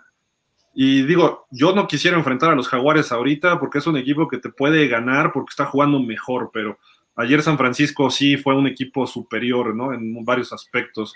[0.73, 4.39] Y digo, yo no quisiera enfrentar a los Jaguares ahorita porque es un equipo que
[4.39, 6.79] te puede ganar porque está jugando mejor, pero
[7.19, 9.93] Ayer San Francisco sí fue un equipo superior, ¿no?
[9.93, 11.13] En varios aspectos.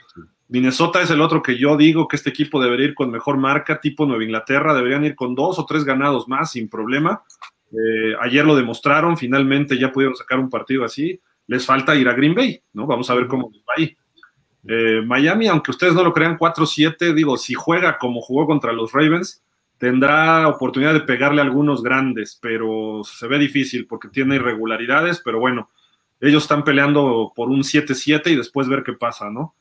[0.52, 3.80] Minnesota es el otro que yo digo que este equipo debería ir con mejor marca,
[3.80, 7.22] tipo Nueva Inglaterra, deberían ir con dos o tres ganados más sin problema.
[7.70, 11.18] Eh, ayer lo demostraron, finalmente ya pudieron sacar un partido así.
[11.46, 12.86] Les falta ir a Green Bay, ¿no?
[12.86, 13.96] Vamos a ver cómo va ahí.
[14.68, 18.92] Eh, Miami, aunque ustedes no lo crean, 4-7, digo, si juega como jugó contra los
[18.92, 19.42] Ravens,
[19.78, 25.70] tendrá oportunidad de pegarle algunos grandes, pero se ve difícil porque tiene irregularidades, pero bueno,
[26.20, 29.54] ellos están peleando por un 7-7 y después ver qué pasa, ¿no?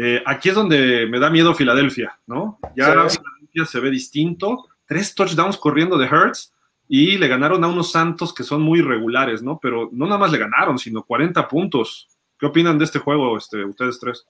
[0.00, 2.60] Eh, aquí es donde me da miedo Filadelfia, ¿no?
[2.76, 6.54] Ya Filadelfia se ve distinto, tres touchdowns corriendo de Hertz
[6.86, 9.58] y le ganaron a unos Santos que son muy irregulares, ¿no?
[9.60, 12.06] Pero no nada más le ganaron, sino 40 puntos.
[12.38, 14.24] ¿Qué opinan de este juego, este, ustedes tres?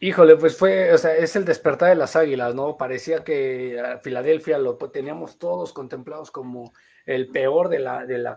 [0.00, 2.76] Híjole, pues fue, o sea, es el despertar de las águilas, ¿no?
[2.76, 6.72] Parecía que Filadelfia lo teníamos todos contemplados como
[7.06, 8.36] el peor de la, de la,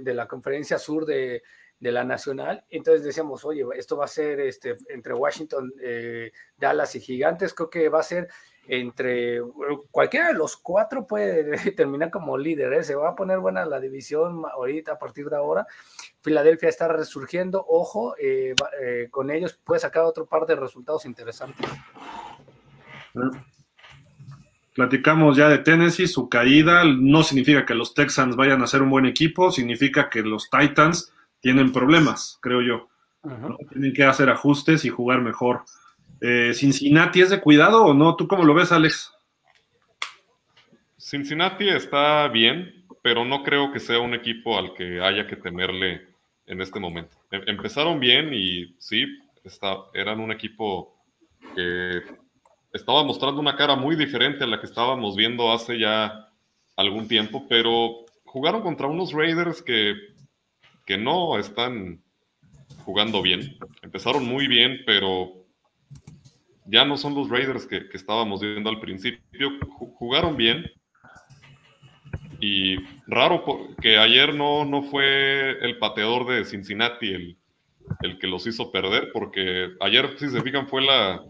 [0.00, 1.44] de la conferencia sur de,
[1.82, 2.64] de la nacional.
[2.70, 7.70] Entonces decíamos, oye, esto va a ser este, entre Washington, eh, Dallas y Gigantes, creo
[7.70, 8.28] que va a ser
[8.68, 9.40] entre
[9.90, 12.84] cualquiera de los cuatro puede terminar como líder, ¿eh?
[12.84, 15.66] se va a poner buena la división ahorita a partir de ahora.
[16.20, 18.54] Filadelfia está resurgiendo, ojo, eh,
[19.10, 21.68] con ellos puede sacar otro par de resultados interesantes.
[24.72, 28.90] Platicamos ya de Tennessee, su caída no significa que los Texans vayan a ser un
[28.90, 31.12] buen equipo, significa que los Titans
[31.42, 32.88] tienen problemas, creo yo.
[33.70, 35.64] Tienen que hacer ajustes y jugar mejor.
[36.20, 38.16] Eh, ¿Cincinnati es de cuidado o no?
[38.16, 39.12] ¿Tú cómo lo ves, Alex?
[40.96, 42.78] Cincinnati está bien.
[43.02, 46.06] pero no creo que sea un equipo al que haya que temerle
[46.46, 47.16] en este momento.
[47.32, 49.04] Em, empezaron bien y sí,
[49.42, 50.94] está, eran un equipo
[51.56, 52.02] que
[52.72, 56.28] estaba mostrando una cara muy diferente a la que estábamos viendo hace ya
[56.76, 59.94] algún tiempo, pero jugaron contra unos Raiders que,
[60.84, 62.02] que no están
[62.84, 63.56] jugando bien.
[63.82, 65.46] Empezaron muy bien, pero
[66.66, 69.50] ya no son los Raiders que, estábamos viendo al principio.
[69.94, 70.70] Jugaron bien.
[72.40, 72.76] Y
[73.06, 73.44] raro
[73.80, 77.38] que ayer no, no fue el pateador de Cincinnati el,
[78.02, 81.22] el que los hizo perder, porque ayer, si se fijan, fue la,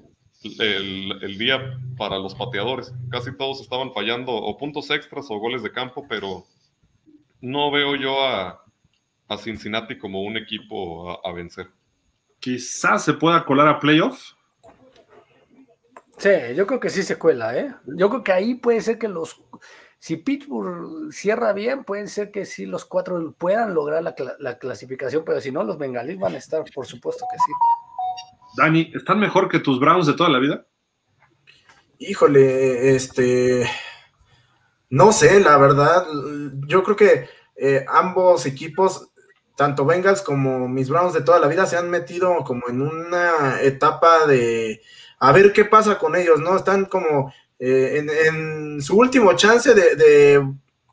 [0.59, 2.93] el, día para los pateadores.
[3.11, 6.45] Casi todos estaban fallando o puntos extras o goles de campo, pero
[7.41, 8.62] no veo yo a,
[9.39, 11.69] Cincinnati como un equipo a, vencer.
[12.39, 14.37] Quizás se pueda colar a playoffs.
[16.19, 17.75] Sí, yo creo que sí se cuela, ¿eh?
[17.87, 19.43] Yo creo que ahí puede ser que los.
[19.99, 25.25] Si Pittsburgh cierra bien, puede ser que sí los cuatro puedan lograr la, la clasificación,
[25.25, 27.53] pero si no, los bengalíes van a estar, por supuesto que sí.
[28.57, 30.67] Dani, ¿están mejor que tus Browns de toda la vida?
[31.99, 33.69] Híjole, este.
[34.91, 36.05] No sé, la verdad.
[36.67, 39.12] Yo creo que eh, ambos equipos,
[39.57, 43.61] tanto Bengals como mis Browns de toda la vida, se han metido como en una
[43.63, 44.83] etapa de
[45.19, 46.57] a ver qué pasa con ellos, ¿no?
[46.57, 50.45] Están como eh, en, su último chance de,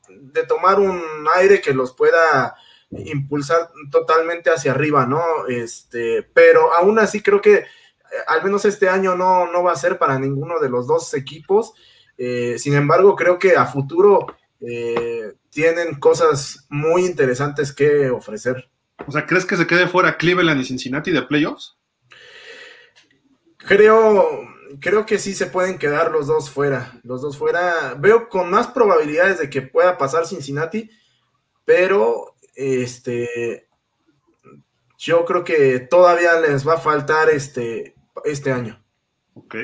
[0.08, 1.02] de tomar un
[1.36, 2.54] aire que los pueda
[2.90, 5.46] impulsar totalmente hacia arriba, ¿no?
[5.48, 7.64] Este, pero aún así creo que eh,
[8.26, 11.72] al menos este año no, no va a ser para ninguno de los dos equipos.
[12.18, 14.26] Eh, sin embargo, creo que a futuro
[14.60, 18.70] eh, tienen cosas muy interesantes que ofrecer.
[19.06, 21.76] O sea, ¿crees que se quede fuera Cleveland y Cincinnati de playoffs?
[23.56, 24.48] Creo,
[24.80, 27.00] creo que sí se pueden quedar los dos fuera.
[27.02, 27.94] Los dos fuera.
[27.98, 30.90] Veo con más probabilidades de que pueda pasar Cincinnati,
[31.64, 33.68] pero este,
[34.98, 37.94] yo creo que todavía les va a faltar este,
[38.24, 38.82] este año.
[39.34, 39.56] Ok.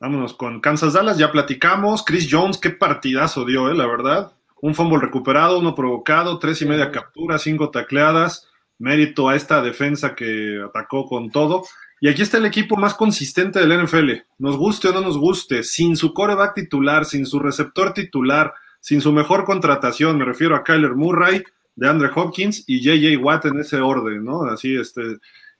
[0.00, 2.04] Vámonos con Kansas Dallas, ya platicamos.
[2.04, 4.32] Chris Jones, qué partidazo dio, eh, la verdad.
[4.60, 8.48] Un fumble recuperado, uno provocado, tres y media capturas, cinco tacleadas.
[8.78, 11.64] Mérito a esta defensa que atacó con todo.
[12.00, 14.12] Y aquí está el equipo más consistente del NFL.
[14.38, 19.00] Nos guste o no nos guste, sin su coreback titular, sin su receptor titular, sin
[19.00, 21.42] su mejor contratación, me refiero a Kyler Murray,
[21.74, 24.44] de Andre Hopkins y JJ Watt en ese orden, ¿no?
[24.44, 25.18] Así, este,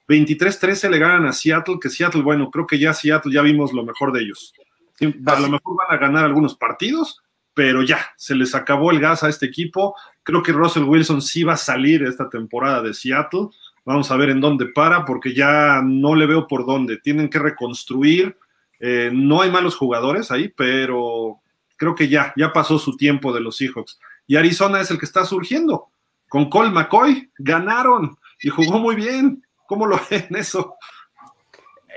[0.09, 3.84] 23-13 le ganan a Seattle, que Seattle, bueno, creo que ya Seattle ya vimos lo
[3.84, 4.54] mejor de ellos.
[5.00, 7.22] A lo mejor van a ganar algunos partidos,
[7.54, 9.94] pero ya, se les acabó el gas a este equipo.
[10.22, 13.48] Creo que Russell Wilson sí va a salir esta temporada de Seattle.
[13.84, 16.98] Vamos a ver en dónde para, porque ya no le veo por dónde.
[16.98, 18.36] Tienen que reconstruir.
[18.78, 21.40] Eh, no hay malos jugadores ahí, pero
[21.76, 23.98] creo que ya, ya pasó su tiempo de los Seahawks.
[24.26, 25.88] Y Arizona es el que está surgiendo.
[26.28, 29.45] Con Cole McCoy ganaron y jugó muy bien.
[29.66, 30.76] ¿Cómo lo ven eso?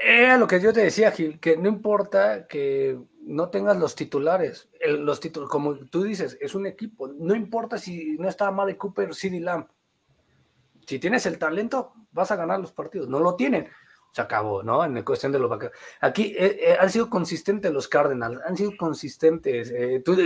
[0.01, 4.69] Era lo que yo te decía, Gil, que no importa que no tengas los titulares,
[4.85, 7.07] los títulos, como tú dices, es un equipo.
[7.07, 9.67] No importa si no está Mari Cooper CD Lamb.
[10.85, 13.09] Si tienes el talento, vas a ganar los partidos.
[13.09, 13.69] No lo tienen
[14.11, 14.83] se acabó, ¿no?
[14.83, 15.75] En la cuestión de los vaqueros.
[16.01, 19.71] Aquí eh, eh, han sido consistentes los Cardinals, han sido consistentes.
[19.71, 20.17] Eh, tú,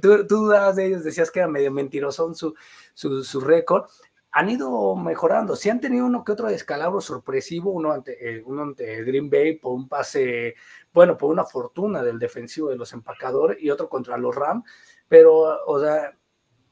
[0.00, 2.54] tú, dudabas de ellos, decías que era medio mentiroso su,
[2.94, 3.88] su, su récord.
[4.32, 5.56] Han ido mejorando.
[5.56, 9.72] Sí han tenido uno que otro descalabro sorpresivo, uno ante, uno ante Green Bay por
[9.72, 10.54] un pase,
[10.92, 14.64] bueno, por una fortuna del defensivo de los empacadores y otro contra los Rams,
[15.08, 16.14] pero, o sea,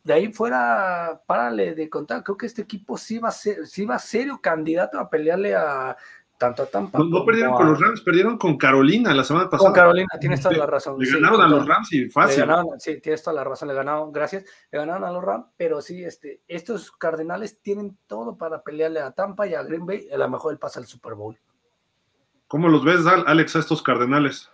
[0.06, 3.84] de ahí fuera, párale de contar, creo que este equipo sí va a ser, sí
[3.84, 5.96] va a serio candidato a pelearle a,
[6.38, 6.98] tanto a Tampa.
[6.98, 9.68] No, perdieron con los Rams, perdieron con Carolina la semana pasada.
[9.68, 10.98] Con Carolina, tienes toda la razón.
[10.98, 12.44] Le ganaron a los Rams y fácil.
[12.78, 14.44] sí, tienes toda la razón, le ganaron, gracias.
[14.70, 19.12] Le ganaron a los Rams, pero sí, este, estos Cardenales tienen todo para pelearle a
[19.12, 20.08] Tampa y a Green Bay.
[20.12, 21.38] A lo mejor él pasa al Super Bowl.
[22.48, 24.50] ¿Cómo los ves, Alex, a estos Cardenales?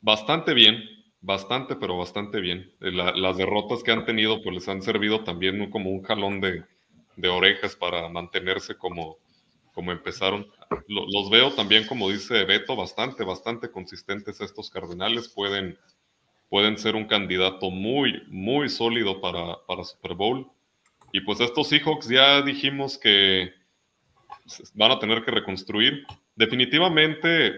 [0.00, 0.82] Bastante bien,
[1.20, 2.72] bastante, pero bastante bien.
[2.80, 6.64] Eh, las derrotas que han tenido, pues les han servido también como un jalón de,
[7.16, 9.18] de orejas para mantenerse como
[9.76, 10.50] como empezaron.
[10.88, 15.28] Los veo también, como dice Beto, bastante, bastante consistentes estos Cardenales.
[15.28, 15.78] Pueden,
[16.48, 20.50] pueden ser un candidato muy, muy sólido para, para Super Bowl.
[21.12, 23.52] Y pues estos Seahawks ya dijimos que
[24.72, 26.06] van a tener que reconstruir.
[26.34, 27.56] Definitivamente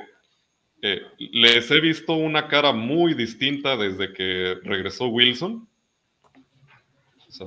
[0.82, 5.68] eh, les he visto una cara muy distinta desde que regresó Wilson.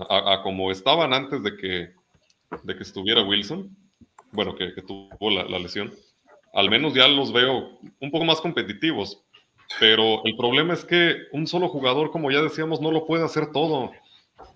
[0.09, 1.93] a, como estaban antes de que,
[2.63, 3.80] de que estuviera Wilson
[4.31, 5.91] bueno, que, tuvo la, lesión,
[6.53, 9.23] al menos ya los veo un poco más competitivos.
[9.79, 13.51] pero el problema es que un solo jugador, como ya decíamos, no lo puede hacer
[13.51, 13.91] todo.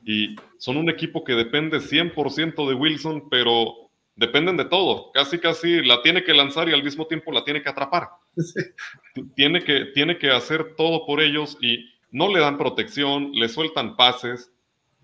[0.04, 3.86] Y son un equipo que depende 100% de Wilson, pero
[4.16, 5.12] dependen de todo.
[5.12, 8.10] Casi, casi la tiene que lanzar y al mismo tiempo la tiene que atrapar.
[9.36, 13.96] Tiene, que, tiene que hacer todo por ellos y no le dan protección, le sueltan
[13.96, 14.52] pases.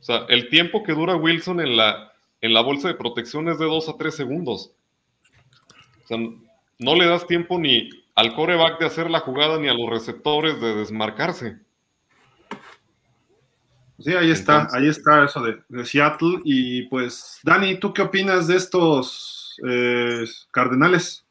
[0.01, 2.10] O sea, el tiempo que dura Wilson en la,
[2.41, 4.73] en la bolsa de protección es de 2 a 3 segundos.
[6.03, 9.73] O sea, no le das tiempo ni al coreback de hacer la jugada ni a
[9.73, 11.59] los receptores de desmarcarse.
[13.99, 16.39] Sí, ahí está, ahí está eso de, Seattle.
[16.43, 21.23] Y pues, Dani, ¿tú qué opinas de estos eh, Cardenales?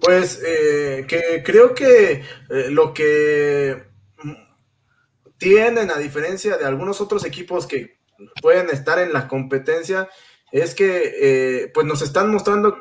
[0.00, 3.84] Pues eh, que creo que eh, lo que
[5.38, 7.93] tienen, a diferencia de algunos otros equipos que
[8.40, 10.08] pueden estar en la competencia,
[10.52, 12.76] es que pues nos están mostrando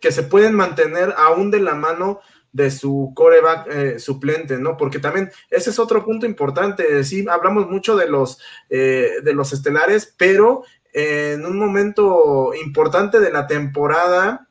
[0.00, 2.20] que se pueden mantener aún de la mano
[2.52, 4.76] de su coreback eh, suplente, ¿no?
[4.76, 7.04] Porque también ese es otro punto importante.
[7.04, 13.30] Sí, hablamos mucho de los, eh, de los estelares, pero en un momento importante de
[13.30, 14.48] la temporada,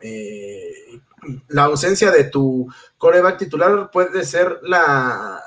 [0.00, 0.72] eh,
[1.48, 2.66] la ausencia de tu
[2.98, 5.40] coreback titular puede ser la,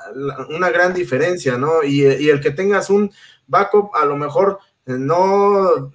[0.48, 1.82] una gran diferencia, ¿no?
[1.82, 3.10] Y, el que tengas un
[3.46, 5.92] backup a lo mejor no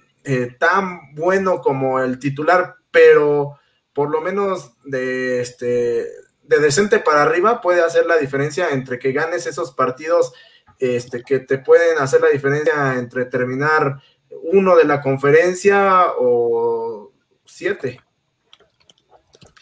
[0.58, 3.58] tan bueno como el titular, pero
[3.92, 6.06] por lo menos de, este,
[6.42, 10.32] de decente para arriba puede hacer la diferencia entre que ganes esos partidos
[10.78, 14.00] este, que te pueden hacer la diferencia entre terminar
[14.42, 17.12] uno de la conferencia o
[17.44, 18.00] siete.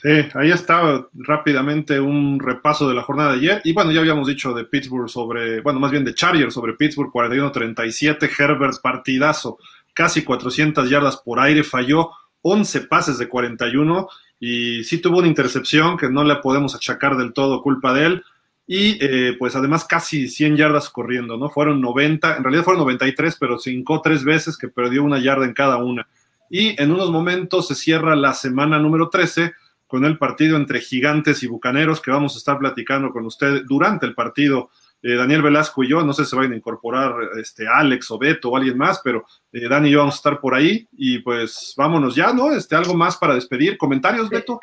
[0.02, 3.60] Sí, ahí está rápidamente un repaso de la jornada de ayer.
[3.64, 7.12] Y bueno, ya habíamos dicho de Pittsburgh sobre, bueno, más bien de Chargers sobre Pittsburgh,
[7.12, 9.58] 41-37, Herbert partidazo,
[9.92, 14.08] casi 400 yardas por aire, falló 11 pases de 41
[14.38, 18.24] y sí tuvo una intercepción que no le podemos achacar del todo culpa de él.
[18.66, 21.50] Y eh, pues además casi 100 yardas corriendo, ¿no?
[21.50, 25.52] Fueron 90, en realidad fueron 93, pero cincó tres veces que perdió una yarda en
[25.52, 26.08] cada una.
[26.48, 29.52] Y en unos momentos se cierra la semana número 13
[29.90, 34.06] con el partido entre Gigantes y Bucaneros que vamos a estar platicando con usted durante
[34.06, 34.70] el partido
[35.02, 38.18] eh, Daniel Velasco y yo, no sé si se vayan a incorporar este, Alex o
[38.18, 41.20] Beto o alguien más, pero eh, Dani y yo vamos a estar por ahí y
[41.20, 42.52] pues vámonos ya, ¿no?
[42.52, 43.78] Este, algo más para despedir.
[43.78, 44.60] ¿Comentarios, Beto?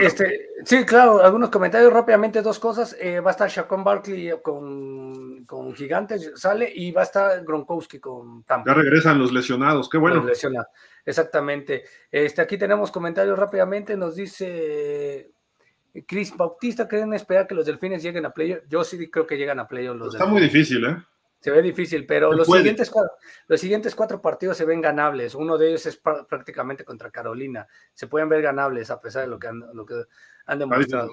[0.00, 2.96] Este, sí, claro, algunos comentarios rápidamente, dos cosas.
[3.00, 7.98] Eh, va a estar Chacón Barkley con, con, Gigantes, sale, y va a estar Gronkowski
[7.98, 8.70] con Tampa.
[8.70, 10.26] Ya regresan los lesionados, qué bueno.
[11.04, 11.84] Exactamente.
[12.10, 15.32] Este, aquí tenemos comentarios rápidamente, nos dice
[16.06, 18.60] Chris Bautista, ¿creen esperar que los delfines lleguen a playoff?
[18.68, 19.96] Yo sí creo que llegan a playoff.
[19.96, 20.96] Los Está muy difícil, ¿eh?
[21.40, 23.10] Se ve difícil, pero los siguientes, cuatro,
[23.48, 25.34] los siguientes cuatro partidos se ven ganables.
[25.34, 27.66] Uno de ellos es prácticamente contra Carolina.
[27.92, 30.04] Se pueden ver ganables a pesar de lo que han, lo que
[30.46, 31.10] han demostrado.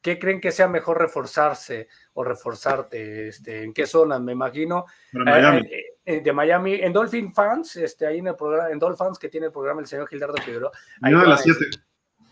[0.00, 3.28] ¿Qué creen que sea mejor reforzarse o reforzarte?
[3.28, 4.18] Este, ¿En qué zona?
[4.18, 4.86] Me imagino.
[5.12, 5.66] Miami.
[5.66, 9.18] Eh, eh, de Miami, en Dolphin Fans, este, ahí en el programa, en Dolphin Fans
[9.18, 10.70] que tiene el programa el señor Gildardo Figueroa.
[11.02, 11.66] Ahí a las 7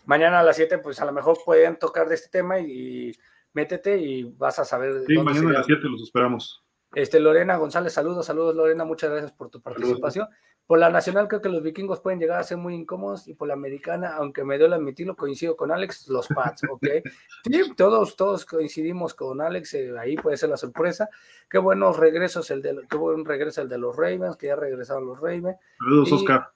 [0.05, 3.15] mañana a las 7, pues a lo mejor pueden tocar de este tema y,
[3.55, 5.03] métete y vas a saber.
[5.07, 6.63] Sí, mañana a las 7 los esperamos.
[6.93, 10.27] Este, Lorena González, saludos, saludos Lorena, muchas gracias por tu participación.
[10.65, 13.47] Por la nacional creo que los vikingos pueden llegar a ser muy incómodos y por
[13.47, 16.87] la americana, aunque me duele admitirlo, coincido con Alex, los Pats, ¿ok?
[17.51, 21.09] Sí, todos, todos coincidimos con Alex, eh, ahí puede ser la sorpresa.
[21.49, 25.05] Qué buenos regresos, el de, qué buen regreso el de los Ravens, que ya regresaron
[25.05, 25.57] los Ravens.
[25.79, 26.55] Saludos, Oscar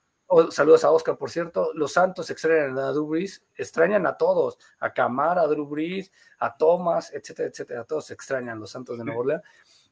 [0.50, 1.72] saludos a Oscar, por cierto.
[1.74, 6.56] Los Santos extrañan a Drew Brees, extrañan a todos, a Camara, a Drew Brees, a
[6.56, 7.80] Thomas, etcétera, etcétera.
[7.80, 9.42] A todos extrañan los Santos de Nueva Orleans.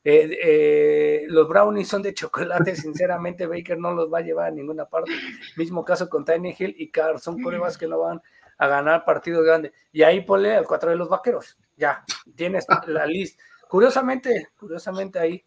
[0.04, 4.50] Eh, eh, los brownies son de chocolate, sinceramente Baker no los va a llevar a
[4.50, 5.12] ninguna parte.
[5.56, 8.22] Mismo caso con Tiny Hill y Carr, son pruebas que no van
[8.58, 9.72] a ganar partidos grandes.
[9.92, 11.58] Y ahí ponle al cuatro de los vaqueros.
[11.76, 12.04] Ya,
[12.34, 13.42] tienes la lista.
[13.68, 15.44] Curiosamente, curiosamente ahí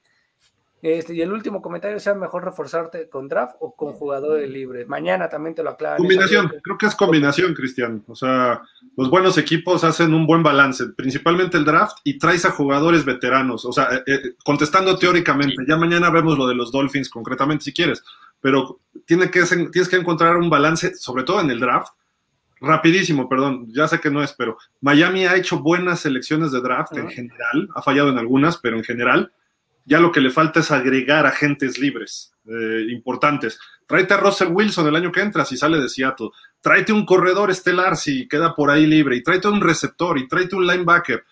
[0.81, 4.87] este, y el último comentario sea mejor reforzarte con draft o con jugadores libres.
[4.87, 5.97] Mañana también te lo aclaro.
[5.97, 8.03] Combinación, creo que es combinación, Cristian.
[8.07, 8.61] O sea,
[8.97, 13.63] los buenos equipos hacen un buen balance, principalmente el draft y traes a jugadores veteranos.
[13.65, 17.73] O sea, eh, eh, contestando teóricamente, ya mañana vemos lo de los Dolphins concretamente si
[17.73, 18.03] quieres,
[18.39, 21.93] pero tiene que, tienes que encontrar un balance, sobre todo en el draft.
[22.59, 26.95] Rapidísimo, perdón, ya sé que no es, pero Miami ha hecho buenas selecciones de draft
[26.95, 29.31] en general, ha fallado en algunas, pero en general
[29.85, 33.59] ya lo que le falta es agregar agentes libres eh, importantes.
[33.85, 36.29] Tráete a Russell Wilson el año que entra si sale de Seattle.
[36.61, 39.17] Tráete un corredor estelar si queda por ahí libre.
[39.17, 41.23] Y tráete un receptor y tráete un linebacker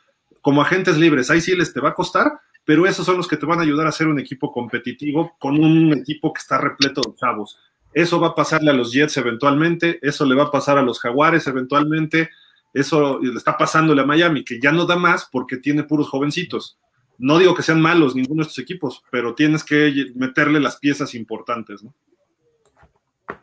[0.42, 1.30] como agentes libres.
[1.30, 2.32] Ahí sí les te va a costar,
[2.66, 5.64] pero esos son los que te van a ayudar a ser un equipo competitivo con
[5.64, 7.58] un equipo que está repleto de chavos.
[7.94, 11.00] Eso va a pasarle a los Jets eventualmente, eso le va a pasar a los
[11.00, 12.30] Jaguares eventualmente.
[12.74, 16.78] Eso le está pasándole a Miami, que ya no da más porque tiene puros jovencitos.
[17.20, 21.14] No digo que sean malos ninguno de estos equipos, pero tienes que meterle las piezas
[21.14, 21.94] importantes, ¿no?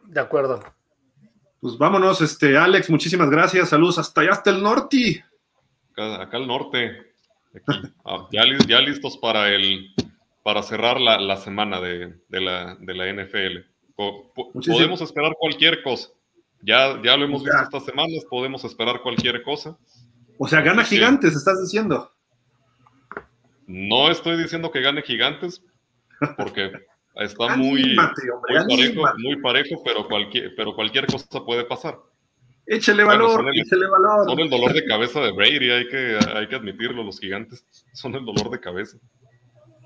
[0.07, 0.63] De acuerdo.
[1.61, 3.69] Pues vámonos, este, Alex, muchísimas gracias.
[3.69, 5.25] Saludos hasta allá, hasta el norte.
[5.93, 7.13] Acá, al norte.
[8.05, 9.95] Ah, ya, listos para el
[10.43, 13.65] para cerrar la, semana de, la, NFL.
[13.97, 16.11] podemos esperar cualquier cosa.
[16.63, 19.77] Ya, ya lo hemos visto estas semanas, podemos esperar cualquier cosa.
[20.39, 22.13] O sea, gana gigantes, estás diciendo.
[23.67, 25.63] No estoy diciendo que gane gigantes,
[26.37, 26.73] porque
[27.17, 27.97] está muy,
[29.19, 31.99] muy, parejo, pero cualquier, pero cualquier cosa puede pasar.
[32.67, 34.29] Échale valor, échale valor.
[34.29, 38.15] Son el dolor de cabeza de Brady, hay que, hay que admitirlo, los gigantes son
[38.15, 38.99] el dolor de cabeza.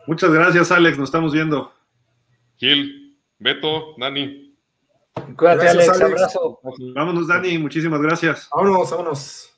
[0.06, 1.72] Muchas gracias, Alex, nos estamos viendo.
[2.56, 4.56] Gil, Beto, Dani.
[5.36, 6.60] Cuídate, Alex, abrazo.
[6.94, 8.48] Vámonos, Dani, muchísimas gracias.
[8.54, 9.54] Vámonos, vámonos.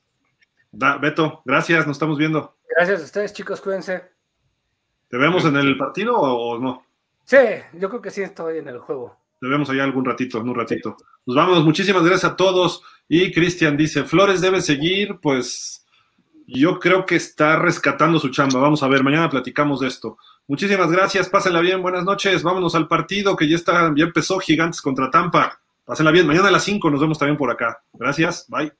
[1.00, 2.56] Beto, gracias, nos estamos viendo.
[2.76, 4.02] Gracias a ustedes, chicos, cuídense.
[5.08, 6.84] ¿Te vemos en el partido o no?
[7.24, 7.36] Sí,
[7.74, 9.16] yo creo que sí estoy en el juego.
[9.40, 10.96] Te vemos allá algún ratito, en un ratito.
[11.26, 12.82] Nos vamos, muchísimas gracias a todos.
[13.08, 15.84] Y Cristian dice, Flores debe seguir, pues
[16.46, 18.60] yo creo que está rescatando su chamba.
[18.60, 20.16] Vamos a ver, mañana platicamos de esto.
[20.46, 22.42] Muchísimas gracias, pásenla bien, buenas noches.
[22.42, 25.60] Vámonos al partido que ya está, ya empezó Gigantes contra Tampa.
[25.84, 27.82] Pásenla bien, mañana a las 5 nos vemos también por acá.
[27.92, 28.72] Gracias, bye.